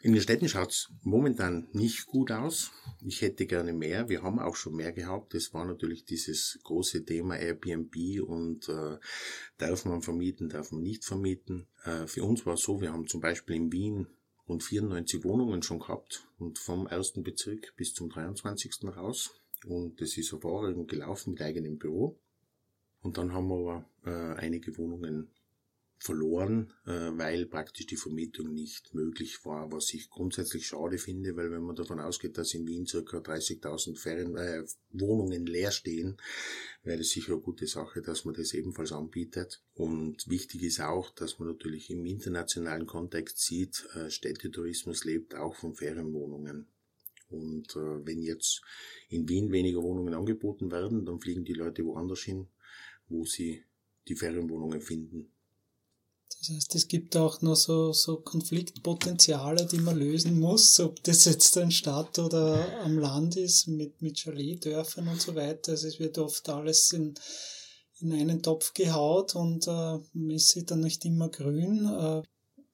In 0.00 0.12
den 0.12 0.22
Städten 0.22 0.48
schaut's 0.48 0.92
momentan 1.02 1.66
nicht 1.72 2.06
gut 2.06 2.30
aus. 2.30 2.70
Ich 3.04 3.20
hätte 3.20 3.46
gerne 3.46 3.72
mehr. 3.72 4.08
Wir 4.08 4.22
haben 4.22 4.38
auch 4.38 4.54
schon 4.54 4.76
mehr 4.76 4.92
gehabt. 4.92 5.34
Das 5.34 5.52
war 5.54 5.64
natürlich 5.64 6.04
dieses 6.04 6.60
große 6.62 7.04
Thema 7.04 7.36
Airbnb 7.36 8.22
und 8.22 8.68
äh, 8.68 8.98
darf 9.56 9.84
man 9.86 10.02
vermieten, 10.02 10.48
darf 10.48 10.70
man 10.70 10.82
nicht 10.82 11.04
vermieten. 11.04 11.66
Äh, 11.82 12.06
für 12.06 12.22
uns 12.22 12.46
war 12.46 12.54
es 12.54 12.60
so, 12.60 12.80
wir 12.80 12.92
haben 12.92 13.08
zum 13.08 13.20
Beispiel 13.20 13.56
in 13.56 13.72
Wien 13.72 14.06
rund 14.48 14.62
94 14.62 15.24
Wohnungen 15.24 15.62
schon 15.62 15.80
gehabt 15.80 16.28
und 16.38 16.60
vom 16.60 16.86
ersten 16.86 17.24
Bezirk 17.24 17.74
bis 17.76 17.92
zum 17.92 18.08
23. 18.08 18.84
raus. 18.96 19.34
Und 19.66 20.00
das 20.00 20.16
ist 20.16 20.30
hervorragend 20.30 20.88
gelaufen 20.88 21.32
mit 21.32 21.42
eigenem 21.42 21.76
Büro. 21.76 22.16
Und 23.02 23.18
dann 23.18 23.32
haben 23.32 23.48
wir 23.48 23.56
aber 23.56 23.84
äh, 24.04 24.38
einige 24.38 24.76
Wohnungen 24.78 25.28
verloren, 25.98 26.72
äh, 26.86 26.90
weil 26.90 27.46
praktisch 27.46 27.86
die 27.86 27.96
Vermietung 27.96 28.52
nicht 28.54 28.94
möglich 28.94 29.44
war, 29.44 29.72
was 29.72 29.92
ich 29.92 30.10
grundsätzlich 30.10 30.66
schade 30.66 30.98
finde, 30.98 31.36
weil 31.36 31.50
wenn 31.50 31.62
man 31.62 31.76
davon 31.76 31.98
ausgeht, 31.98 32.38
dass 32.38 32.54
in 32.54 32.66
Wien 32.66 32.86
circa 32.86 33.18
30.000 33.18 33.96
Ferien, 33.96 34.36
äh, 34.36 34.64
Wohnungen 34.90 35.46
leer 35.46 35.72
stehen, 35.72 36.16
wäre 36.82 37.00
es 37.00 37.10
sicher 37.10 37.32
eine 37.32 37.42
gute 37.42 37.66
Sache, 37.66 38.00
dass 38.00 38.24
man 38.24 38.34
das 38.34 38.54
ebenfalls 38.54 38.92
anbietet. 38.92 39.62
Und 39.74 40.28
wichtig 40.28 40.62
ist 40.62 40.80
auch, 40.80 41.10
dass 41.10 41.38
man 41.38 41.48
natürlich 41.48 41.90
im 41.90 42.06
internationalen 42.06 42.86
Kontext 42.86 43.40
sieht, 43.40 43.86
äh, 43.94 44.10
Städtetourismus 44.10 45.04
lebt 45.04 45.34
auch 45.34 45.56
von 45.56 45.74
Ferienwohnungen. 45.74 46.68
Und 47.30 47.76
äh, 47.76 48.06
wenn 48.06 48.22
jetzt 48.22 48.62
in 49.08 49.28
Wien 49.28 49.52
weniger 49.52 49.82
Wohnungen 49.82 50.14
angeboten 50.14 50.70
werden, 50.70 51.04
dann 51.04 51.20
fliegen 51.20 51.44
die 51.44 51.52
Leute 51.52 51.84
woanders 51.84 52.20
hin, 52.20 52.48
wo 53.08 53.24
sie 53.24 53.64
die 54.06 54.14
Ferienwohnungen 54.14 54.80
finden. 54.80 55.30
Das 56.40 56.50
heißt, 56.50 56.74
es 56.74 56.88
gibt 56.88 57.16
auch 57.16 57.40
noch 57.42 57.56
so, 57.56 57.92
so 57.92 58.20
Konfliktpotenziale, 58.20 59.66
die 59.66 59.78
man 59.78 59.98
lösen 59.98 60.38
muss, 60.38 60.78
ob 60.78 61.02
das 61.02 61.24
jetzt 61.24 61.56
ein 61.58 61.70
Stadt 61.70 62.18
oder 62.18 62.82
am 62.82 62.98
Land 62.98 63.36
ist, 63.36 63.66
mit, 63.66 64.00
mit 64.02 64.18
Chaletdörfern 64.18 65.08
und 65.08 65.20
so 65.20 65.34
weiter. 65.34 65.72
Also 65.72 65.88
es 65.88 65.98
wird 65.98 66.18
oft 66.18 66.48
alles 66.48 66.92
in, 66.92 67.14
in 68.00 68.12
einen 68.12 68.42
Topf 68.42 68.74
gehaut 68.74 69.34
und 69.34 69.66
äh, 69.66 69.98
ist 70.34 70.70
dann 70.70 70.80
nicht 70.80 71.04
immer 71.04 71.28
grün. 71.28 71.86
Äh, 71.86 72.22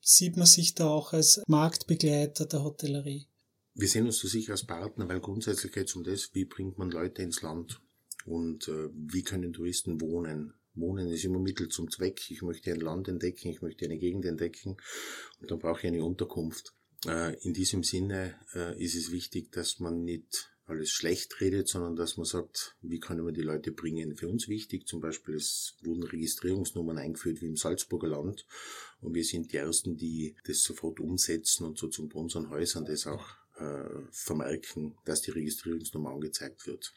sieht 0.00 0.36
man 0.36 0.46
sich 0.46 0.74
da 0.74 0.88
auch 0.88 1.12
als 1.12 1.40
Marktbegleiter 1.46 2.46
der 2.46 2.64
Hotellerie? 2.64 3.28
Wir 3.74 3.88
sehen 3.88 4.06
uns 4.06 4.20
da 4.20 4.28
sicher 4.28 4.52
als 4.52 4.66
Partner, 4.66 5.08
weil 5.08 5.20
grundsätzlich 5.20 5.72
geht 5.72 5.88
es 5.88 5.96
um 5.96 6.04
das, 6.04 6.30
wie 6.32 6.44
bringt 6.44 6.78
man 6.78 6.90
Leute 6.90 7.22
ins 7.22 7.42
Land 7.42 7.80
und 8.26 8.68
äh, 8.68 8.88
wie 8.92 9.22
können 9.22 9.52
Touristen 9.52 10.00
wohnen 10.00 10.54
Wohnen 10.74 11.10
ist 11.10 11.24
immer 11.24 11.38
Mittel 11.38 11.68
zum 11.68 11.90
Zweck. 11.90 12.30
Ich 12.30 12.42
möchte 12.42 12.72
ein 12.72 12.80
Land 12.80 13.08
entdecken, 13.08 13.48
ich 13.48 13.62
möchte 13.62 13.84
eine 13.84 13.98
Gegend 13.98 14.24
entdecken 14.24 14.76
und 15.40 15.50
dann 15.50 15.58
brauche 15.58 15.80
ich 15.80 15.86
eine 15.86 16.04
Unterkunft. 16.04 16.74
Äh, 17.06 17.38
in 17.42 17.54
diesem 17.54 17.82
Sinne 17.82 18.34
äh, 18.54 18.82
ist 18.82 18.94
es 18.94 19.10
wichtig, 19.12 19.52
dass 19.52 19.78
man 19.80 20.04
nicht 20.04 20.50
alles 20.66 20.90
schlecht 20.90 21.40
redet, 21.40 21.68
sondern 21.68 21.94
dass 21.94 22.16
man 22.16 22.24
sagt, 22.24 22.74
wie 22.80 22.98
können 22.98 23.26
wir 23.26 23.32
die 23.32 23.42
Leute 23.42 23.70
bringen. 23.70 24.16
Für 24.16 24.28
uns 24.28 24.48
wichtig, 24.48 24.86
zum 24.86 25.00
Beispiel, 25.00 25.34
es 25.34 25.76
wurden 25.82 26.02
Registrierungsnummern 26.02 26.96
eingeführt 26.98 27.42
wie 27.42 27.46
im 27.46 27.56
Salzburger 27.56 28.08
Land 28.08 28.46
und 29.00 29.14
wir 29.14 29.24
sind 29.24 29.52
die 29.52 29.58
Ersten, 29.58 29.96
die 29.96 30.36
das 30.46 30.62
sofort 30.62 31.00
umsetzen 31.00 31.66
und 31.66 31.76
so 31.76 31.88
zu 31.88 32.08
unseren 32.14 32.48
Häusern 32.48 32.86
das 32.86 33.06
auch 33.06 33.26
äh, 33.56 33.84
vermerken, 34.10 34.96
dass 35.04 35.20
die 35.20 35.32
Registrierungsnummer 35.32 36.10
angezeigt 36.10 36.66
wird. 36.66 36.94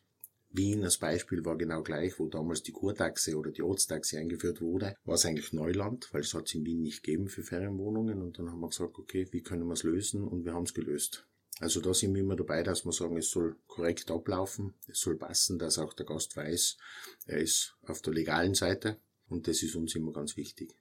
Wien 0.50 0.84
als 0.84 0.98
Beispiel 0.98 1.44
war 1.46 1.58
genau 1.58 1.84
gleich, 1.84 2.20
wo 2.20 2.28
damals 2.28 2.64
die 2.64 2.72
Kurtaxe 2.72 3.38
oder 3.38 3.52
die 3.52 3.62
Ortstaxe 3.62 4.18
eingeführt 4.18 4.62
wurde, 4.62 4.96
war 5.04 5.16
es 5.16 5.26
eigentlich 5.26 5.54
Neuland, 5.54 6.08
weil 6.14 6.22
es 6.22 6.34
hat 6.34 6.48
es 6.48 6.56
in 6.56 6.66
Wien 6.66 6.82
nicht 6.82 7.04
gegeben 7.04 7.28
für 7.28 7.44
Ferienwohnungen 7.44 8.22
und 8.22 8.40
dann 8.40 8.50
haben 8.50 8.62
wir 8.62 8.70
gesagt, 8.70 8.98
okay, 8.98 9.28
wie 9.32 9.42
können 9.42 9.68
wir 9.68 9.74
es 9.74 9.84
lösen 9.84 10.28
und 10.28 10.46
wir 10.46 10.54
haben 10.54 10.64
es 10.64 10.74
gelöst. 10.74 11.28
Also 11.60 11.82
da 11.82 11.94
sind 11.94 12.14
wir 12.14 12.22
immer 12.22 12.36
dabei, 12.36 12.62
dass 12.64 12.86
wir 12.86 12.92
sagen, 12.92 13.18
es 13.18 13.32
soll 13.32 13.58
korrekt 13.68 14.12
ablaufen, 14.12 14.76
es 14.88 15.00
soll 15.00 15.18
passen, 15.18 15.58
dass 15.58 15.80
auch 15.80 15.94
der 15.94 16.06
Gast 16.06 16.38
weiß, 16.38 16.78
er 17.26 17.40
ist 17.40 17.76
auf 17.82 18.02
der 18.02 18.14
legalen 18.14 18.54
Seite 18.54 18.98
und 19.28 19.48
das 19.48 19.64
ist 19.64 19.76
uns 19.76 19.96
immer 19.96 20.14
ganz 20.14 20.38
wichtig. 20.38 20.76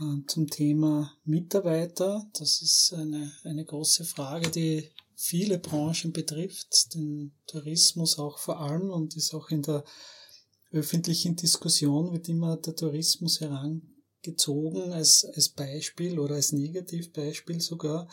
Äh, 0.00 0.24
zum 0.26 0.46
Thema 0.48 1.12
Mitarbeiter, 1.24 2.24
das 2.34 2.62
ist 2.62 2.94
eine, 2.96 3.32
eine 3.42 3.64
große 3.64 4.04
Frage, 4.04 4.48
die 4.50 4.90
viele 5.20 5.58
Branchen 5.58 6.12
betrifft, 6.12 6.94
den 6.94 7.32
Tourismus 7.48 8.20
auch 8.20 8.38
vor 8.38 8.60
allem 8.60 8.90
und 8.90 9.16
ist 9.16 9.34
auch 9.34 9.50
in 9.50 9.62
der 9.62 9.84
öffentlichen 10.70 11.34
Diskussion 11.34 12.12
wird 12.12 12.28
immer 12.28 12.56
der 12.56 12.76
Tourismus 12.76 13.40
herangezogen 13.40 14.92
als, 14.92 15.24
als 15.24 15.48
Beispiel 15.48 16.20
oder 16.20 16.36
als 16.36 16.52
Negativbeispiel 16.52 17.60
sogar. 17.60 18.08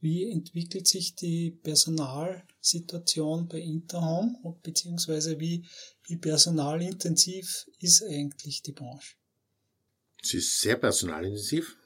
Wie 0.00 0.28
entwickelt 0.28 0.88
sich 0.88 1.14
die 1.14 1.52
Personalsituation 1.52 3.46
bei 3.46 3.60
Interhome 3.60 4.36
beziehungsweise 4.62 5.38
wie, 5.38 5.64
wie 6.06 6.16
personalintensiv 6.16 7.66
ist 7.78 8.02
eigentlich 8.02 8.62
die 8.62 8.72
Branche? 8.72 9.14
Es 10.20 10.34
ist 10.34 10.60
sehr 10.60 10.76
personalintensiv, 10.76 11.76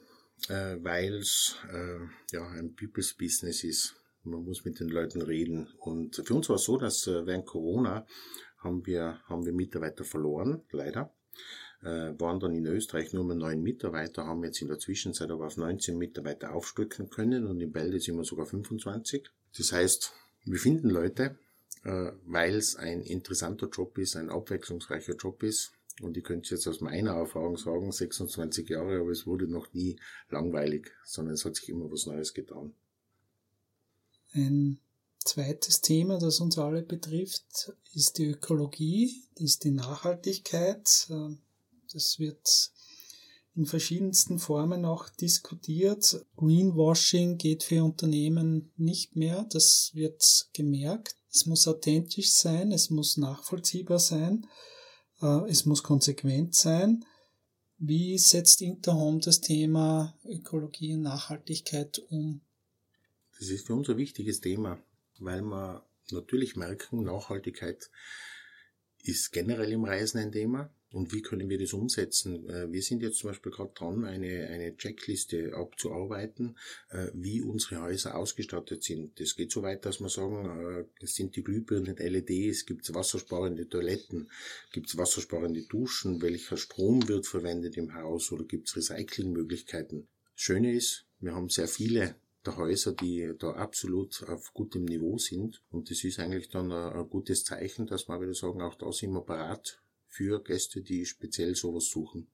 äh, 0.47 0.77
weil 0.81 1.17
es 1.17 1.57
äh, 1.71 1.99
ja 2.31 2.47
ein 2.49 2.73
People's 2.75 3.13
Business 3.13 3.63
ist. 3.63 3.95
Man 4.23 4.43
muss 4.43 4.63
mit 4.65 4.79
den 4.79 4.89
Leuten 4.89 5.21
reden. 5.21 5.67
Und 5.77 6.15
für 6.15 6.33
uns 6.33 6.49
war 6.49 6.55
es 6.55 6.63
so, 6.63 6.77
dass 6.77 7.07
äh, 7.07 7.25
während 7.25 7.45
Corona 7.45 8.05
haben 8.57 8.85
wir, 8.85 9.19
haben 9.25 9.45
wir 9.45 9.53
Mitarbeiter 9.53 10.03
verloren, 10.03 10.61
leider. 10.71 11.11
äh, 11.81 12.17
waren 12.19 12.39
dann 12.39 12.55
in 12.55 12.65
Österreich 12.65 13.13
nur 13.13 13.25
mehr 13.25 13.35
neun 13.35 13.61
Mitarbeiter, 13.61 14.25
haben 14.25 14.43
jetzt 14.43 14.61
in 14.61 14.69
der 14.69 14.79
Zwischenzeit 14.79 15.29
aber 15.29 15.47
auf 15.47 15.57
19 15.57 15.97
Mitarbeiter 15.97 16.53
aufstücken 16.53 17.09
können 17.09 17.45
und 17.45 17.59
in 17.59 17.71
Bälde 17.71 17.99
sind 17.99 18.15
wir 18.15 18.23
sogar 18.23 18.45
25. 18.45 19.29
Das 19.57 19.71
heißt, 19.73 20.13
wir 20.45 20.59
finden 20.59 20.89
Leute, 20.89 21.37
äh, 21.83 22.11
weil 22.25 22.55
es 22.55 22.75
ein 22.75 23.01
interessanter 23.01 23.67
Job 23.67 23.97
ist, 23.97 24.15
ein 24.15 24.29
abwechslungsreicher 24.29 25.15
Job 25.15 25.43
ist. 25.43 25.73
Und 26.01 26.17
ich 26.17 26.23
könnte 26.23 26.55
jetzt 26.55 26.67
aus 26.67 26.81
meiner 26.81 27.11
Erfahrung 27.11 27.55
sagen, 27.57 27.91
26 27.91 28.67
Jahre, 28.69 28.99
aber 28.99 29.11
es 29.11 29.27
wurde 29.27 29.47
noch 29.47 29.71
nie 29.73 29.99
langweilig, 30.29 30.91
sondern 31.03 31.35
es 31.35 31.45
hat 31.45 31.55
sich 31.55 31.69
immer 31.69 31.91
was 31.91 32.07
Neues 32.07 32.33
getan. 32.33 32.73
Ein 34.33 34.79
zweites 35.19 35.81
Thema, 35.81 36.17
das 36.17 36.39
uns 36.39 36.57
alle 36.57 36.83
betrifft, 36.83 37.73
ist 37.93 38.17
die 38.17 38.25
Ökologie, 38.25 39.23
ist 39.35 39.63
die 39.63 39.71
Nachhaltigkeit. 39.71 41.07
Das 41.93 42.19
wird 42.19 42.71
in 43.55 43.65
verschiedensten 43.65 44.39
Formen 44.39 44.85
auch 44.85 45.09
diskutiert. 45.09 46.25
Greenwashing 46.35 47.37
geht 47.37 47.63
für 47.63 47.83
Unternehmen 47.83 48.71
nicht 48.77 49.15
mehr. 49.15 49.45
Das 49.51 49.91
wird 49.93 50.49
gemerkt. 50.53 51.15
Es 51.31 51.45
muss 51.45 51.67
authentisch 51.67 52.31
sein, 52.31 52.71
es 52.71 52.89
muss 52.89 53.17
nachvollziehbar 53.17 53.97
sein, 53.97 54.45
äh, 55.21 55.49
es 55.49 55.65
muss 55.65 55.81
konsequent 55.81 56.53
sein. 56.53 57.05
Wie 57.79 58.19
setzt 58.19 58.61
Interhome 58.61 59.19
das 59.19 59.41
Thema 59.41 60.15
Ökologie 60.25 60.93
und 60.93 61.01
Nachhaltigkeit 61.01 61.99
um? 62.09 62.41
Das 63.43 63.51
ist 63.51 63.67
für 63.67 63.73
uns 63.73 63.89
ein 63.89 63.97
wichtiges 63.97 64.39
Thema, 64.39 64.81
weil 65.19 65.41
wir 65.41 65.85
natürlich 66.11 66.55
merken, 66.55 67.03
Nachhaltigkeit 67.03 67.91
ist 69.03 69.33
generell 69.33 69.69
im 69.73 69.83
Reisen 69.83 70.19
ein 70.19 70.31
Thema. 70.31 70.73
Und 70.93 71.11
wie 71.11 71.21
können 71.21 71.49
wir 71.49 71.59
das 71.59 71.73
umsetzen? 71.73 72.47
Äh, 72.47 72.71
wir 72.71 72.81
sind 72.81 73.01
jetzt 73.01 73.17
zum 73.17 73.31
Beispiel 73.31 73.51
gerade 73.51 73.73
dran, 73.73 74.05
eine, 74.05 74.47
eine 74.47 74.77
Checkliste 74.77 75.55
abzuarbeiten, 75.57 76.57
äh, 76.91 77.07
wie 77.13 77.41
unsere 77.41 77.81
Häuser 77.81 78.15
ausgestattet 78.15 78.81
sind. 78.81 79.19
Das 79.19 79.35
geht 79.35 79.51
so 79.51 79.61
weit, 79.61 79.85
dass 79.85 79.99
wir 79.99 80.07
sagen, 80.07 80.45
äh, 80.45 81.03
es 81.03 81.15
sind 81.15 81.35
die 81.35 81.43
glühbirnen 81.43 81.97
LEDs, 81.97 82.65
gibt 82.65 82.87
es 82.87 82.93
wassersparende 82.93 83.67
Toiletten, 83.67 84.31
gibt 84.71 84.87
es 84.87 84.95
wassersparende 84.95 85.63
Duschen, 85.63 86.21
welcher 86.21 86.55
Strom 86.55 87.05
wird 87.09 87.27
verwendet 87.27 87.75
im 87.75 87.93
Haus 87.93 88.31
oder 88.31 88.45
gibt 88.45 88.69
es 88.69 88.77
Recyclingmöglichkeiten. 88.77 90.07
Schöne 90.33 90.73
ist, 90.73 91.07
wir 91.19 91.35
haben 91.35 91.49
sehr 91.49 91.67
viele 91.67 92.15
der 92.45 92.57
Häuser, 92.57 92.93
die 92.93 93.31
da 93.39 93.51
absolut 93.51 94.23
auf 94.27 94.53
gutem 94.53 94.85
Niveau 94.85 95.17
sind. 95.17 95.61
Und 95.71 95.89
das 95.89 96.03
ist 96.03 96.19
eigentlich 96.19 96.49
dann 96.49 96.71
ein, 96.71 97.09
gutes 97.09 97.43
Zeichen, 97.43 97.87
dass 97.87 98.07
wir 98.07 98.19
wieder 98.21 98.33
sagen, 98.33 98.61
auch 98.61 98.75
da 98.75 98.91
sind 98.91 99.13
wir 99.13 99.21
parat 99.21 99.81
für 100.07 100.43
Gäste, 100.43 100.81
die 100.81 101.05
speziell 101.05 101.55
sowas 101.55 101.87
suchen. 101.87 102.27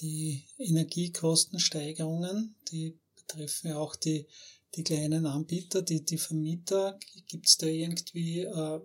Die 0.00 0.44
Energiekostensteigerungen, 0.58 2.54
die 2.70 2.98
betreffen 3.16 3.70
ja 3.70 3.78
auch 3.78 3.96
die, 3.96 4.26
die 4.74 4.84
kleinen 4.84 5.26
Anbieter, 5.26 5.82
die, 5.82 6.04
die 6.04 6.18
Vermieter. 6.18 6.98
Gibt 7.26 7.46
es 7.46 7.56
da 7.56 7.66
irgendwie 7.66 8.42
äh, 8.42 8.80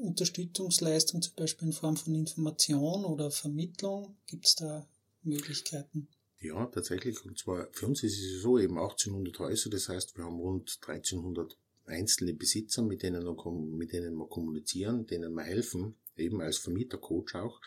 Unterstützungsleistung, 0.00 1.20
zum 1.20 1.34
Beispiel 1.34 1.68
in 1.68 1.74
Form 1.74 1.96
von 1.96 2.14
Information 2.14 3.04
oder 3.04 3.30
Vermittlung? 3.30 4.16
Gibt 4.26 4.46
es 4.46 4.54
da 4.54 4.88
Möglichkeiten? 5.22 6.08
Ja, 6.40 6.66
tatsächlich. 6.66 7.24
Und 7.24 7.38
zwar 7.38 7.68
für 7.72 7.86
uns 7.86 8.02
ist 8.02 8.20
es 8.20 8.42
so 8.42 8.58
eben 8.58 8.78
1800 8.78 9.38
Häuser, 9.38 9.70
das 9.70 9.88
heißt, 9.88 10.16
wir 10.16 10.24
haben 10.24 10.38
rund 10.38 10.78
1300 10.82 11.56
einzelne 11.86 12.34
Besitzer, 12.34 12.82
mit 12.82 13.02
denen, 13.02 13.24
wir, 13.24 13.52
mit 13.52 13.92
denen 13.92 14.16
wir 14.16 14.26
kommunizieren, 14.26 15.06
denen 15.06 15.34
wir 15.34 15.44
helfen, 15.44 15.94
eben 16.16 16.40
als 16.40 16.58
Vermietercoach 16.58 17.34
auch. 17.34 17.60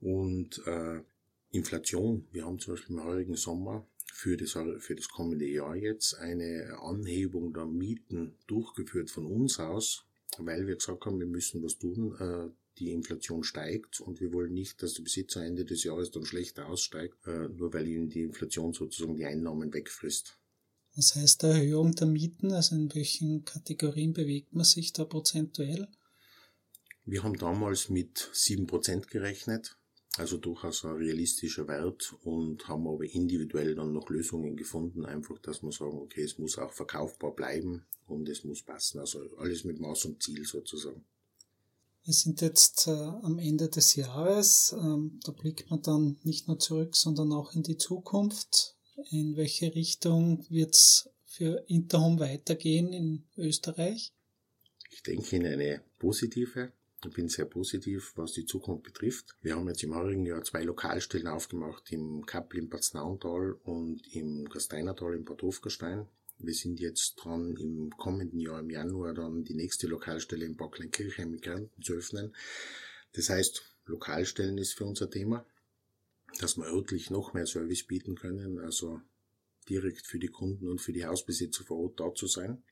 Und 0.00 0.62
äh, 0.66 1.02
Inflation, 1.50 2.26
wir 2.32 2.46
haben 2.46 2.58
zum 2.58 2.74
Beispiel 2.74 2.96
im 2.96 3.04
heurigen 3.04 3.36
Sommer 3.36 3.86
für 4.12 4.36
das, 4.36 4.52
für 4.52 4.96
das 4.96 5.08
kommende 5.08 5.46
Jahr 5.46 5.76
jetzt 5.76 6.14
eine 6.18 6.78
Anhebung 6.80 7.52
der 7.52 7.66
Mieten 7.66 8.34
durchgeführt 8.46 9.10
von 9.10 9.26
uns 9.26 9.60
aus, 9.60 10.04
weil 10.38 10.66
wir 10.66 10.76
gesagt 10.76 11.04
haben, 11.04 11.18
wir 11.18 11.26
müssen 11.26 11.62
was 11.62 11.78
tun. 11.78 12.16
Äh, 12.18 12.61
die 12.78 12.92
Inflation 12.92 13.44
steigt 13.44 14.00
und 14.00 14.20
wir 14.20 14.32
wollen 14.32 14.52
nicht, 14.52 14.82
dass 14.82 14.94
der 14.94 15.02
Besitzer 15.02 15.44
Ende 15.44 15.64
des 15.64 15.84
Jahres 15.84 16.10
dann 16.10 16.24
schlechter 16.24 16.66
aussteigt, 16.68 17.26
äh, 17.26 17.48
nur 17.48 17.72
weil 17.72 17.86
ihnen 17.86 18.08
die 18.08 18.22
Inflation 18.22 18.72
sozusagen 18.72 19.16
die 19.16 19.26
Einnahmen 19.26 19.72
wegfrisst. 19.72 20.38
Was 20.94 21.14
heißt 21.14 21.44
Erhöhung 21.44 21.94
der 21.94 22.06
Mieten? 22.06 22.52
Also 22.52 22.74
in 22.76 22.94
welchen 22.94 23.44
Kategorien 23.44 24.12
bewegt 24.12 24.54
man 24.54 24.64
sich 24.64 24.92
da 24.92 25.04
prozentuell? 25.04 25.88
Wir 27.04 27.22
haben 27.22 27.36
damals 27.36 27.88
mit 27.88 28.30
7% 28.32 29.08
gerechnet, 29.08 29.76
also 30.18 30.36
durchaus 30.36 30.84
ein 30.84 30.92
realistischer 30.92 31.66
Wert 31.66 32.14
und 32.22 32.68
haben 32.68 32.86
aber 32.86 33.04
individuell 33.04 33.74
dann 33.74 33.92
noch 33.92 34.08
Lösungen 34.08 34.56
gefunden, 34.56 35.04
einfach, 35.04 35.38
dass 35.40 35.62
wir 35.62 35.72
sagen, 35.72 35.98
okay, 35.98 36.22
es 36.22 36.38
muss 36.38 36.58
auch 36.58 36.72
verkaufbar 36.72 37.34
bleiben 37.34 37.86
und 38.06 38.28
es 38.28 38.44
muss 38.44 38.62
passen, 38.62 39.00
also 39.00 39.20
alles 39.38 39.64
mit 39.64 39.80
Maß 39.80 40.04
und 40.04 40.22
Ziel 40.22 40.44
sozusagen. 40.44 41.04
Wir 42.04 42.14
sind 42.14 42.40
jetzt 42.40 42.88
äh, 42.88 42.90
am 42.90 43.38
Ende 43.38 43.68
des 43.68 43.94
Jahres, 43.94 44.74
ähm, 44.76 45.20
da 45.24 45.30
blickt 45.30 45.70
man 45.70 45.82
dann 45.82 46.18
nicht 46.24 46.48
nur 46.48 46.58
zurück, 46.58 46.96
sondern 46.96 47.32
auch 47.32 47.54
in 47.54 47.62
die 47.62 47.76
Zukunft. 47.76 48.76
In 49.10 49.36
welche 49.36 49.72
Richtung 49.74 50.44
wird 50.50 50.74
es 50.74 51.08
für 51.24 51.64
Interhome 51.68 52.18
weitergehen 52.18 52.92
in 52.92 53.24
Österreich? 53.36 54.12
Ich 54.90 55.02
denke 55.02 55.36
in 55.36 55.46
eine 55.46 55.82
positive. 55.98 56.72
Ich 57.04 57.12
bin 57.12 57.28
sehr 57.28 57.46
positiv, 57.46 58.12
was 58.16 58.32
die 58.32 58.46
Zukunft 58.46 58.84
betrifft. 58.84 59.36
Wir 59.40 59.54
haben 59.56 59.68
jetzt 59.68 59.82
im 59.82 59.94
heurigen 59.94 60.26
Jahr 60.26 60.42
zwei 60.42 60.62
Lokalstellen 60.62 61.26
aufgemacht, 61.28 61.90
im 61.90 62.26
Kappel 62.26 62.58
im 62.58 62.68
Bad 62.68 62.84
Snauntal 62.84 63.54
und 63.64 64.02
im 64.12 64.48
Gasteinertal 64.48 65.14
im 65.14 65.24
Bad 65.24 65.42
Hofgerstein. 65.42 66.06
Wir 66.42 66.54
sind 66.54 66.80
jetzt 66.80 67.14
dran, 67.16 67.56
im 67.56 67.90
kommenden 67.90 68.40
Jahr, 68.40 68.60
im 68.60 68.70
Januar, 68.70 69.14
dann 69.14 69.44
die 69.44 69.54
nächste 69.54 69.86
Lokalstelle 69.86 70.44
in 70.44 70.56
Bocklein-Kirchheim 70.56 71.30
mit 71.30 71.42
Kärnten 71.42 71.82
zu 71.82 71.94
öffnen. 71.94 72.34
Das 73.12 73.30
heißt, 73.30 73.62
Lokalstellen 73.86 74.58
ist 74.58 74.74
für 74.74 74.84
uns 74.84 75.00
ein 75.02 75.10
Thema, 75.10 75.46
dass 76.40 76.56
wir 76.56 76.64
örtlich 76.64 77.10
noch 77.10 77.32
mehr 77.32 77.46
Service 77.46 77.84
bieten 77.84 78.16
können, 78.16 78.58
also 78.58 79.00
direkt 79.68 80.06
für 80.06 80.18
die 80.18 80.28
Kunden 80.28 80.68
und 80.68 80.80
für 80.80 80.92
die 80.92 81.06
Hausbesitzer 81.06 81.64
vor 81.64 81.78
Ort 81.78 82.00
da 82.00 82.12
zu 82.14 82.26
sein. 82.26 82.62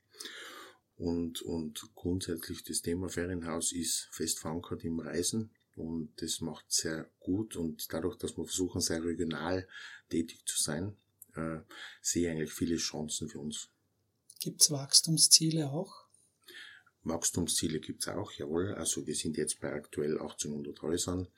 Und, 0.97 1.41
und 1.43 1.95
grundsätzlich 1.95 2.65
das 2.65 2.83
Thema 2.83 3.09
Ferienhaus 3.09 3.73
ist 3.73 4.09
fest 4.11 4.41
verankert 4.41 4.85
im 4.85 5.01
Reisen 5.01 5.51
und 5.77 6.11
das 6.17 6.41
macht 6.41 6.71
sehr 6.71 7.09
gut 7.21 7.57
und 7.57 7.93
dadurch, 7.93 8.17
dass 8.17 8.37
wir 8.37 8.45
versuchen, 8.45 8.81
sehr 8.81 9.03
regional 9.03 9.67
tätig 10.11 10.43
zu 10.45 10.63
sein, 10.63 10.97
äh, 11.37 11.61
sehe 12.01 12.25
ich 12.25 12.31
eigentlich 12.31 12.53
viele 12.53 12.77
Chancen 12.77 13.29
für 13.29 13.39
uns. 13.39 13.69
Gibt 14.41 14.63
es 14.63 14.71
Wachstumsziele 14.71 15.71
auch? 15.71 16.07
Wachstumsziele 17.05 17.81
gibt 17.81 18.03
es 18.03 18.09
auch, 18.09 18.33
jawohl. 18.33 18.75
Also 18.75 19.07
wir 19.07 19.15
sind 19.15 19.37
jetzt 19.37 19.61
bei 19.61 19.73
aktuell 19.73 20.19
1800 20.19 20.83
Häusern. 20.83 21.29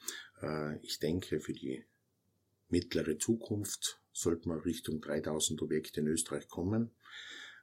Äh, 0.41 0.79
ich 0.85 0.99
denke, 0.99 1.41
für 1.41 1.53
die 1.53 1.85
mittlere 2.69 3.19
Zukunft 3.19 4.01
sollte 4.13 4.49
man 4.49 4.61
Richtung 4.61 5.01
3000 5.01 5.63
Objekte 5.63 6.01
in 6.01 6.09
Österreich 6.09 6.49
kommen. 6.49 6.91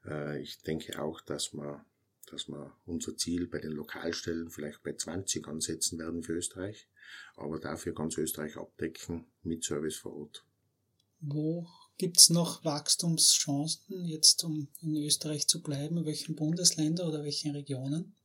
Äh, 0.05 0.41
ich 0.41 0.61
denke 0.61 1.01
auch, 1.01 1.21
dass 1.21 1.53
wir, 1.53 1.85
dass 2.27 2.47
wir 2.47 2.75
unser 2.85 3.17
Ziel 3.17 3.47
bei 3.47 3.59
den 3.59 3.71
Lokalstellen 3.71 4.49
vielleicht 4.49 4.83
bei 4.83 4.93
20 4.93 5.47
ansetzen 5.47 5.99
werden 5.99 6.23
für 6.23 6.33
Österreich, 6.33 6.87
aber 7.35 7.59
dafür 7.59 7.93
ganz 7.93 8.17
Österreich 8.17 8.57
abdecken 8.57 9.25
mit 9.43 9.63
Service 9.63 9.97
vor 9.97 10.15
Ort. 10.15 10.45
Wo 11.19 11.67
gibt 11.99 12.17
es 12.17 12.29
noch 12.31 12.65
Wachstumschancen 12.65 14.05
jetzt, 14.05 14.43
um 14.43 14.69
in 14.81 14.95
Österreich 14.95 15.47
zu 15.47 15.61
bleiben? 15.61 16.05
Welchen 16.05 16.35
Bundesländern 16.35 17.07
oder 17.07 17.23
welchen 17.23 17.51
Regionen? 17.51 18.15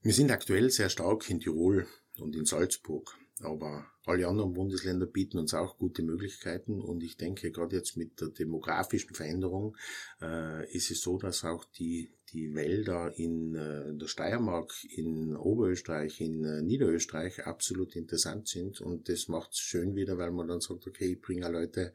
Wir 0.00 0.14
sind 0.14 0.32
aktuell 0.32 0.70
sehr 0.70 0.90
stark 0.90 1.30
in 1.30 1.38
Tirol 1.38 1.86
und 2.18 2.34
in 2.34 2.46
Salzburg. 2.46 3.16
Aber 3.42 3.86
alle 4.04 4.26
anderen 4.26 4.52
Bundesländer 4.52 5.06
bieten 5.06 5.38
uns 5.38 5.54
auch 5.54 5.78
gute 5.78 6.02
Möglichkeiten 6.02 6.80
und 6.80 7.02
ich 7.02 7.16
denke, 7.16 7.52
gerade 7.52 7.76
jetzt 7.76 7.96
mit 7.96 8.20
der 8.20 8.28
demografischen 8.28 9.14
Veränderung 9.14 9.76
äh, 10.20 10.68
ist 10.72 10.90
es 10.90 11.02
so, 11.02 11.18
dass 11.18 11.44
auch 11.44 11.64
die, 11.64 12.10
die 12.32 12.54
Wälder 12.54 13.12
in 13.16 13.54
äh, 13.54 13.94
der 13.94 14.08
Steiermark, 14.08 14.72
in 14.96 15.36
Oberösterreich, 15.36 16.20
in 16.20 16.44
äh, 16.44 16.62
Niederösterreich 16.62 17.46
absolut 17.46 17.94
interessant 17.94 18.48
sind 18.48 18.80
und 18.80 19.08
das 19.08 19.28
macht 19.28 19.52
es 19.52 19.58
schön 19.58 19.94
wieder, 19.94 20.18
weil 20.18 20.32
man 20.32 20.48
dann 20.48 20.60
sagt, 20.60 20.86
okay, 20.86 21.12
ich 21.12 21.20
bringe 21.20 21.48
Leute 21.48 21.92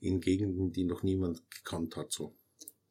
in 0.00 0.20
Gegenden, 0.20 0.70
die 0.70 0.84
noch 0.84 1.02
niemand 1.02 1.42
gekannt 1.50 1.96
hat. 1.96 2.12
So. 2.12 2.34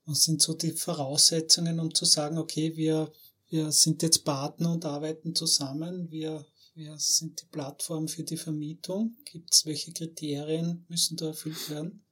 Was 0.05 0.23
sind 0.23 0.41
so 0.41 0.53
die 0.53 0.71
Voraussetzungen, 0.71 1.79
um 1.79 1.93
zu 1.93 2.03
sagen, 2.03 2.37
okay, 2.37 2.75
wir, 2.75 3.11
wir 3.49 3.71
sind 3.71 4.03
jetzt 4.03 4.25
Partner 4.25 4.73
und 4.73 4.83
arbeiten 4.83 5.35
zusammen, 5.35 6.11
wir 6.11 6.45
Wer 6.79 6.99
sind 6.99 7.41
die 7.41 7.47
Plattformen 7.47 8.07
für 8.07 8.23
die 8.23 8.37
Vermietung? 8.37 9.17
Gibt 9.25 9.51
es 9.51 9.65
welche 9.65 9.91
Kriterien 9.93 10.85
müssen 10.89 11.17
da 11.17 11.29
erfüllt 11.29 11.71
werden? 11.71 12.05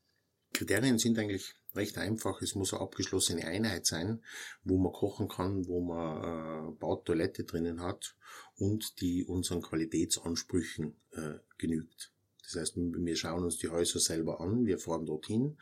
Kriterien 0.53 0.97
sind 0.97 1.19
eigentlich 1.19 1.53
recht 1.75 1.99
einfach. 1.99 2.41
Es 2.41 2.55
muss 2.55 2.73
eine 2.73 2.81
abgeschlossene 2.81 3.45
Einheit 3.45 3.85
sein, 3.85 4.23
wo 4.63 4.79
man 4.79 4.91
kochen 4.91 5.27
kann, 5.27 5.67
wo 5.67 5.81
man 5.81 6.71
äh, 6.71 6.71
Bautoilette 6.79 7.43
drinnen 7.43 7.79
hat 7.81 8.15
und 8.55 9.01
die 9.01 9.23
unseren 9.23 9.61
Qualitätsansprüchen 9.61 10.95
äh, 11.11 11.35
genügt. 11.59 12.14
Das 12.45 12.61
heißt, 12.61 12.73
wir 12.77 13.15
schauen 13.15 13.43
uns 13.43 13.57
die 13.57 13.69
Häuser 13.69 13.99
selber 13.99 14.41
an, 14.41 14.65
wir 14.65 14.77
fahren 14.77 15.05
dorthin, 15.05 15.57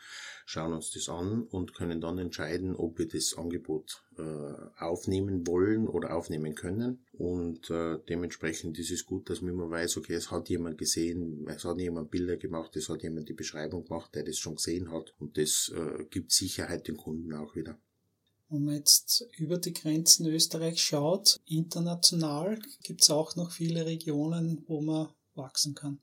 schauen 0.46 0.74
uns 0.74 0.92
das 0.92 1.10
an 1.10 1.44
und 1.44 1.74
können 1.74 2.02
dann 2.02 2.18
entscheiden, 2.18 2.76
ob 2.76 3.00
wir 3.00 3.08
das 3.08 3.36
Angebot 3.38 4.04
äh, 4.18 4.24
aufnehmen 4.78 5.48
wollen 5.48 5.88
oder 5.88 6.16
aufnehmen 6.16 6.56
können. 6.56 7.06
Und 7.14 7.70
äh, 7.70 7.98
dementsprechend 8.10 8.78
ist 8.80 8.92
es 8.92 9.06
gut, 9.06 9.30
dass 9.30 9.42
man 9.42 9.54
immer 9.54 9.70
weiß, 9.70 9.98
okay, 9.98 10.14
es 10.14 10.32
hat 10.32 10.50
jemand 10.50 10.78
gesehen, 10.78 11.48
es 11.48 11.64
hat 11.64 11.80
jemand 11.80 12.12
Bilder 12.12 12.38
gemacht, 12.38 12.76
es 12.76 12.90
hat 12.90 13.04
jemand 13.04 13.30
die 13.30 13.34
Beschreibung 13.34 13.86
gemacht, 13.86 14.14
der 14.16 14.24
das 14.24 14.38
schon 14.38 14.56
gesehen 14.56 14.92
hat. 14.92 15.14
Und 15.20 15.38
das 15.38 15.72
äh, 15.76 16.06
gibt 16.10 16.32
Sicherheit 16.32 16.88
den 16.88 16.98
Kunden 16.98 17.34
auch 17.34 17.56
wieder. 17.56 17.80
Wenn 18.50 18.66
man 18.66 18.76
jetzt 18.76 19.28
über 19.38 19.58
die 19.58 19.74
Grenzen 19.74 20.28
Österreichs 20.28 20.82
schaut, 20.82 21.42
international 21.48 22.60
gibt 22.84 23.02
es 23.02 23.10
auch 23.10 23.36
noch 23.36 23.52
viele 23.52 23.88
Regionen, 23.88 24.64
wo 24.68 24.80
man 24.80 25.10
wachsen 25.34 25.74
kann. 25.74 26.00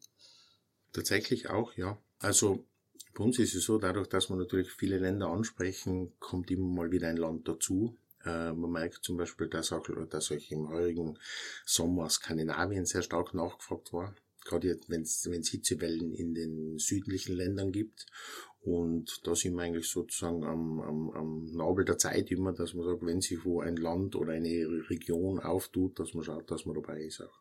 Tatsächlich 0.92 1.50
auch, 1.50 1.76
ja. 1.76 1.98
Also 2.18 2.64
bei 3.14 3.24
uns 3.24 3.38
ist 3.38 3.55
es 3.55 3.64
so, 3.64 3.79
dadurch, 3.79 4.09
dass 4.09 4.29
wir 4.29 4.37
natürlich 4.37 4.70
viele 4.70 4.98
Länder 4.98 5.29
ansprechen, 5.29 6.12
kommt 6.18 6.50
immer 6.50 6.66
mal 6.66 6.90
wieder 6.90 7.09
ein 7.09 7.16
Land 7.16 7.48
dazu. 7.48 7.96
Äh, 8.24 8.53
man 8.53 8.70
merkt 8.70 9.03
zum 9.03 9.16
Beispiel, 9.16 9.48
dass 9.48 9.72
auch, 9.72 9.87
dass 10.09 10.31
euch 10.31 10.50
im 10.50 10.68
heurigen 10.68 11.18
Sommer 11.64 12.09
Skandinavien 12.09 12.87
sehr 12.87 13.03
stark 13.03 13.35
nachgefragt 13.35 13.92
war. 13.92 14.14
Gerade 14.44 14.79
wenn 14.88 15.03
es 15.03 15.48
Hitzewellen 15.48 16.12
in 16.12 16.35
den 16.35 16.79
südlichen 16.79 17.37
Ländern 17.37 17.72
gibt. 17.72 18.07
Und 18.62 19.26
da 19.26 19.35
sind 19.35 19.55
wir 19.55 19.62
eigentlich 19.62 19.88
sozusagen 19.88 20.44
am, 20.44 20.81
am, 20.81 21.11
am 21.11 21.44
Nabel 21.53 21.85
der 21.85 21.98
Zeit 21.98 22.31
immer, 22.31 22.53
dass 22.53 22.74
man 22.74 22.85
sagt, 22.85 23.05
wenn 23.05 23.20
sich 23.20 23.44
wo 23.44 23.61
ein 23.61 23.76
Land 23.76 24.16
oder 24.16 24.33
eine 24.33 24.66
Region 24.90 25.40
auftut, 25.40 25.98
dass 25.98 26.14
man 26.14 26.24
schaut, 26.24 26.50
dass 26.50 26.66
man 26.66 26.74
dabei 26.74 27.03
ist 27.03 27.22
auch. 27.22 27.40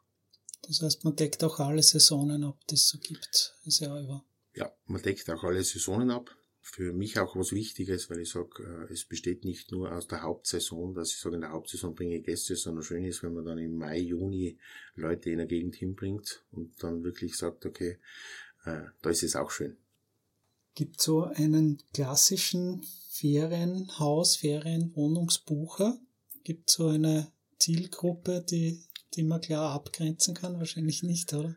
Das 0.70 0.84
heißt, 0.84 1.04
man 1.04 1.16
deckt 1.16 1.44
auch 1.44 1.60
alle 1.60 1.82
Saisonen 1.82 2.44
ab, 2.44 2.60
die 2.70 2.76
es 2.76 2.90
so 2.90 3.00
gibt, 3.00 3.56
das 3.66 3.80
Jahr 3.80 4.00
über. 4.00 4.24
Ja, 4.54 4.72
man 4.86 5.02
deckt 5.02 5.28
auch 5.32 5.44
alle 5.44 5.64
Saisonen 5.64 6.12
ab. 6.12 6.36
Für 6.62 6.94
mich 6.94 7.18
auch 7.18 7.36
was 7.36 7.54
Wichtiges, 7.54 8.12
weil 8.12 8.20
ich 8.20 8.30
sage, 8.30 8.88
äh, 8.88 8.94
es 8.94 9.04
besteht 9.04 9.46
nicht 9.46 9.72
nur 9.72 9.92
aus 9.92 10.08
der 10.08 10.22
Hauptsaison, 10.22 10.94
dass 10.94 11.10
ich 11.10 11.20
sage, 11.20 11.36
in 11.36 11.42
der 11.42 11.54
Hauptsaison 11.54 11.96
bringe 11.96 12.18
ich 12.18 12.24
Gäste, 12.24 12.56
sondern 12.56 12.84
schön 12.84 13.04
ist, 13.04 13.24
wenn 13.24 13.34
man 13.34 13.46
dann 13.46 13.58
im 13.58 13.78
Mai, 13.78 13.98
Juni 13.98 14.60
Leute 14.94 15.32
in 15.32 15.38
der 15.38 15.48
Gegend 15.48 15.74
hinbringt 15.74 16.44
und 16.52 16.72
dann 16.84 17.04
wirklich 17.04 17.36
sagt, 17.36 17.66
okay, 17.66 17.98
äh, 18.66 18.82
da 19.02 19.10
ist 19.10 19.24
es 19.24 19.36
auch 19.36 19.50
schön. 19.50 19.76
Gibt 20.76 21.02
so 21.02 21.24
einen 21.24 21.82
klassischen 21.94 22.84
Ferienhaus, 23.10 24.36
Ferienwohnungsbucher? 24.36 26.00
Gibt 26.44 26.70
so 26.70 26.90
eine 26.90 27.32
Zielgruppe, 27.58 28.46
die 28.48 28.84
die 29.15 29.24
man 29.24 29.41
klar 29.41 29.72
abgrenzen 29.72 30.34
kann? 30.36 30.60
Wahrscheinlich 30.60 31.04
nicht, 31.04 31.34
oder? 31.34 31.56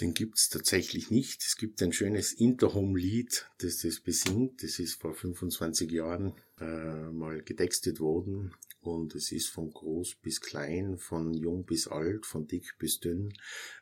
Den 0.00 0.14
gibt's 0.14 0.48
tatsächlich 0.48 1.10
nicht. 1.10 1.42
Es 1.42 1.56
gibt 1.56 1.82
ein 1.82 1.92
schönes 1.92 2.32
Interhome-Lied, 2.32 3.46
das 3.58 3.78
das 3.78 4.00
besingt. 4.00 4.62
Das 4.62 4.78
ist 4.78 5.00
vor 5.00 5.14
25 5.14 5.90
Jahren 5.90 6.34
äh, 6.58 7.10
mal 7.10 7.42
getextet 7.42 8.00
worden 8.00 8.54
und 8.80 9.14
es 9.14 9.30
ist 9.32 9.48
von 9.48 9.70
groß 9.70 10.16
bis 10.16 10.40
klein, 10.40 10.98
von 10.98 11.34
jung 11.34 11.64
bis 11.64 11.86
alt, 11.86 12.26
von 12.26 12.46
dick 12.46 12.76
bis 12.78 13.00
dünn. 13.00 13.32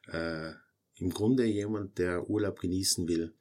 Äh, 0.09 0.53
Im 0.97 1.11
Grunde 1.11 1.47
jemand, 1.47 1.99
der 1.99 2.29
Urlaub 2.29 2.61
genießen 2.61 3.09
will, 3.09 3.35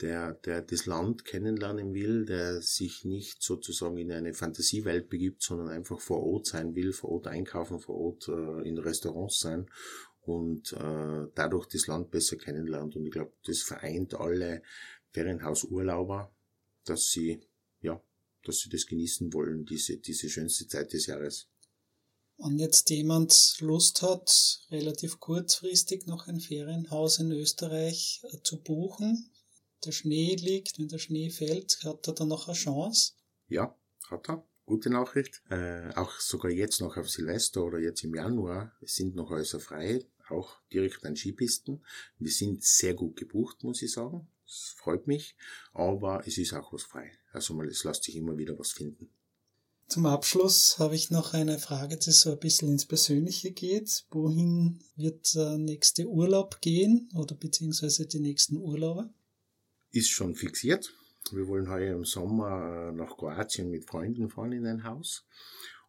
der, 0.00 0.34
der 0.34 0.62
das 0.62 0.86
Land 0.86 1.24
kennenlernen 1.24 1.94
will, 1.94 2.24
der 2.24 2.62
sich 2.62 3.04
nicht 3.04 3.42
sozusagen 3.42 3.98
in 3.98 4.12
eine 4.12 4.34
Fantasiewelt 4.34 5.08
begibt, 5.08 5.42
sondern 5.42 5.68
einfach 5.68 6.00
vor 6.00 6.22
Ort 6.24 6.46
sein 6.46 6.74
will, 6.74 6.92
vor 6.92 7.10
Ort 7.10 7.26
einkaufen, 7.26 7.78
vor 7.80 7.96
Ort 7.96 8.28
äh, 8.28 8.68
in 8.68 8.78
Restaurants 8.78 9.40
sein 9.40 9.68
und 10.22 10.72
äh, 10.72 11.26
dadurch 11.34 11.66
das 11.66 11.86
Land 11.86 12.10
besser 12.10 12.36
kennenlernt. 12.36 12.96
Und 12.96 13.06
ich 13.06 13.12
glaube, 13.12 13.32
das 13.44 13.62
vereint 13.62 14.14
alle 14.14 14.62
Ferienhausurlauber, 15.12 16.32
dass 16.84 17.10
sie, 17.10 17.40
ja, 17.80 18.02
dass 18.44 18.60
sie 18.60 18.70
das 18.70 18.86
genießen 18.86 19.32
wollen, 19.32 19.64
diese, 19.64 19.98
diese 19.98 20.28
schönste 20.28 20.66
Zeit 20.66 20.92
des 20.92 21.06
Jahres. 21.06 21.48
Wenn 22.38 22.58
jetzt 22.58 22.88
jemand 22.88 23.56
Lust 23.60 24.00
hat, 24.00 24.64
relativ 24.70 25.20
kurzfristig 25.20 26.06
noch 26.06 26.26
ein 26.26 26.40
Ferienhaus 26.40 27.18
in 27.18 27.32
Österreich 27.32 28.22
äh, 28.30 28.38
zu 28.42 28.62
buchen, 28.62 29.30
der 29.84 29.92
Schnee 29.92 30.34
liegt, 30.36 30.78
wenn 30.78 30.88
der 30.88 30.98
Schnee 30.98 31.30
fällt, 31.30 31.80
hat 31.84 32.06
er 32.06 32.14
dann 32.14 32.28
noch 32.28 32.48
eine 32.48 32.56
Chance? 32.56 33.12
Ja, 33.48 33.74
hat 34.08 34.28
er. 34.28 34.44
Gute 34.66 34.90
Nachricht. 34.90 35.42
Äh, 35.50 35.92
auch 35.96 36.20
sogar 36.20 36.52
jetzt 36.52 36.80
noch 36.80 36.96
auf 36.96 37.10
Silvester 37.10 37.64
oder 37.64 37.80
jetzt 37.80 38.04
im 38.04 38.14
Januar 38.14 38.72
sind 38.82 39.16
noch 39.16 39.30
Häuser 39.30 39.58
frei, 39.58 40.06
auch 40.28 40.60
direkt 40.72 41.04
an 41.04 41.16
Skipisten. 41.16 41.84
Wir 42.18 42.30
sind 42.30 42.62
sehr 42.62 42.94
gut 42.94 43.16
gebucht, 43.16 43.64
muss 43.64 43.82
ich 43.82 43.90
sagen. 43.90 44.28
Das 44.44 44.74
freut 44.76 45.06
mich, 45.06 45.34
aber 45.72 46.22
es 46.26 46.38
ist 46.38 46.52
auch 46.52 46.72
was 46.72 46.84
frei. 46.84 47.10
Also 47.32 47.54
mal, 47.54 47.66
es 47.66 47.82
lässt 47.82 48.04
sich 48.04 48.16
immer 48.16 48.38
wieder 48.38 48.58
was 48.58 48.70
finden. 48.70 49.10
Zum 49.88 50.06
Abschluss 50.06 50.78
habe 50.78 50.94
ich 50.94 51.10
noch 51.10 51.32
eine 51.32 51.58
Frage, 51.58 51.96
die 51.96 52.12
so 52.12 52.30
ein 52.30 52.38
bisschen 52.38 52.68
ins 52.68 52.86
Persönliche 52.86 53.50
geht. 53.50 54.04
Wohin 54.12 54.78
wird 54.94 55.34
der 55.34 55.58
nächste 55.58 56.06
Urlaub 56.06 56.60
gehen 56.60 57.08
oder 57.16 57.34
beziehungsweise 57.34 58.06
die 58.06 58.20
nächsten 58.20 58.56
Urlaube? 58.56 59.10
Ist 59.92 60.10
schon 60.10 60.34
fixiert. 60.34 60.92
Wir 61.32 61.46
wollen 61.46 61.68
heuer 61.68 61.94
im 61.94 62.04
Sommer 62.04 62.88
äh, 62.88 62.92
nach 62.92 63.16
Kroatien 63.16 63.70
mit 63.70 63.84
Freunden 63.84 64.30
fahren 64.30 64.52
in 64.52 64.66
ein 64.66 64.84
Haus. 64.84 65.26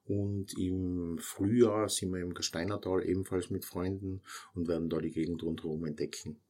Und 0.06 0.58
im 0.58 1.18
Frühjahr 1.20 1.88
sind 1.88 2.12
wir 2.12 2.22
im 2.22 2.34
Gasteinertal 2.34 3.08
ebenfalls 3.08 3.50
mit 3.50 3.66
Freunden 3.66 4.22
und 4.54 4.68
werden 4.68 4.90
da 4.90 5.00
die 5.00 5.12
Gegend 5.12 5.44
rundherum 5.44 5.86
entdecken. 5.86 6.42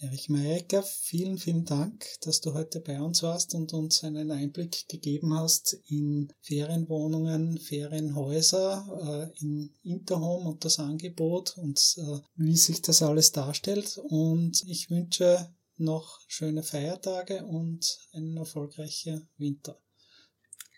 Erich 0.00 0.30
Mayecker, 0.30 0.82
vielen, 0.82 1.38
vielen 1.38 1.64
Dank, 1.64 2.04
dass 2.22 2.40
du 2.40 2.54
heute 2.54 2.80
bei 2.80 3.00
uns 3.00 3.22
warst 3.22 3.54
und 3.54 3.72
uns 3.72 4.02
einen 4.02 4.30
Einblick 4.30 4.88
gegeben 4.88 5.34
hast 5.34 5.78
in 5.86 6.32
Ferienwohnungen, 6.40 7.58
Ferienhäuser, 7.58 9.30
äh, 9.36 9.44
in 9.44 9.70
Interhome 9.82 10.48
und 10.48 10.64
das 10.64 10.78
Angebot 10.78 11.56
und 11.58 11.78
äh, 11.98 12.18
wie 12.36 12.56
sich 12.56 12.82
das 12.82 13.02
alles 13.02 13.32
darstellt. 13.32 14.00
Und 14.08 14.64
ich 14.66 14.90
wünsche 14.90 15.52
noch 15.82 16.20
schöne 16.28 16.62
Feiertage 16.62 17.44
und 17.44 17.98
einen 18.12 18.36
erfolgreichen 18.36 19.28
Winter. 19.36 19.78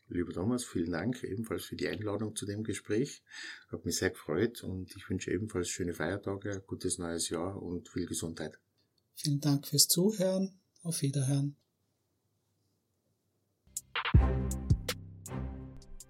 Lieber 0.08 0.32
Thomas, 0.32 0.64
vielen 0.64 0.92
Dank 0.92 1.22
ebenfalls 1.24 1.64
für 1.64 1.76
die 1.76 1.88
Einladung 1.88 2.36
zu 2.36 2.44
dem 2.44 2.62
Gespräch. 2.62 3.22
Hat 3.68 3.84
mich 3.84 3.96
sehr 3.96 4.10
gefreut 4.10 4.62
und 4.62 4.94
ich 4.96 5.08
wünsche 5.08 5.30
ebenfalls 5.30 5.68
schöne 5.68 5.94
Feiertage, 5.94 6.62
gutes 6.66 6.98
neues 6.98 7.30
Jahr 7.30 7.60
und 7.60 7.88
viel 7.88 8.06
Gesundheit. 8.06 8.58
Vielen 9.14 9.40
Dank 9.40 9.66
fürs 9.66 9.88
Zuhören. 9.88 10.60
Auf 10.82 11.00
Wiederhören. 11.00 11.56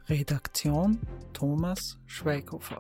Redaktion 0.08 1.00
Thomas 1.32 1.96
Schweighofer 2.06 2.78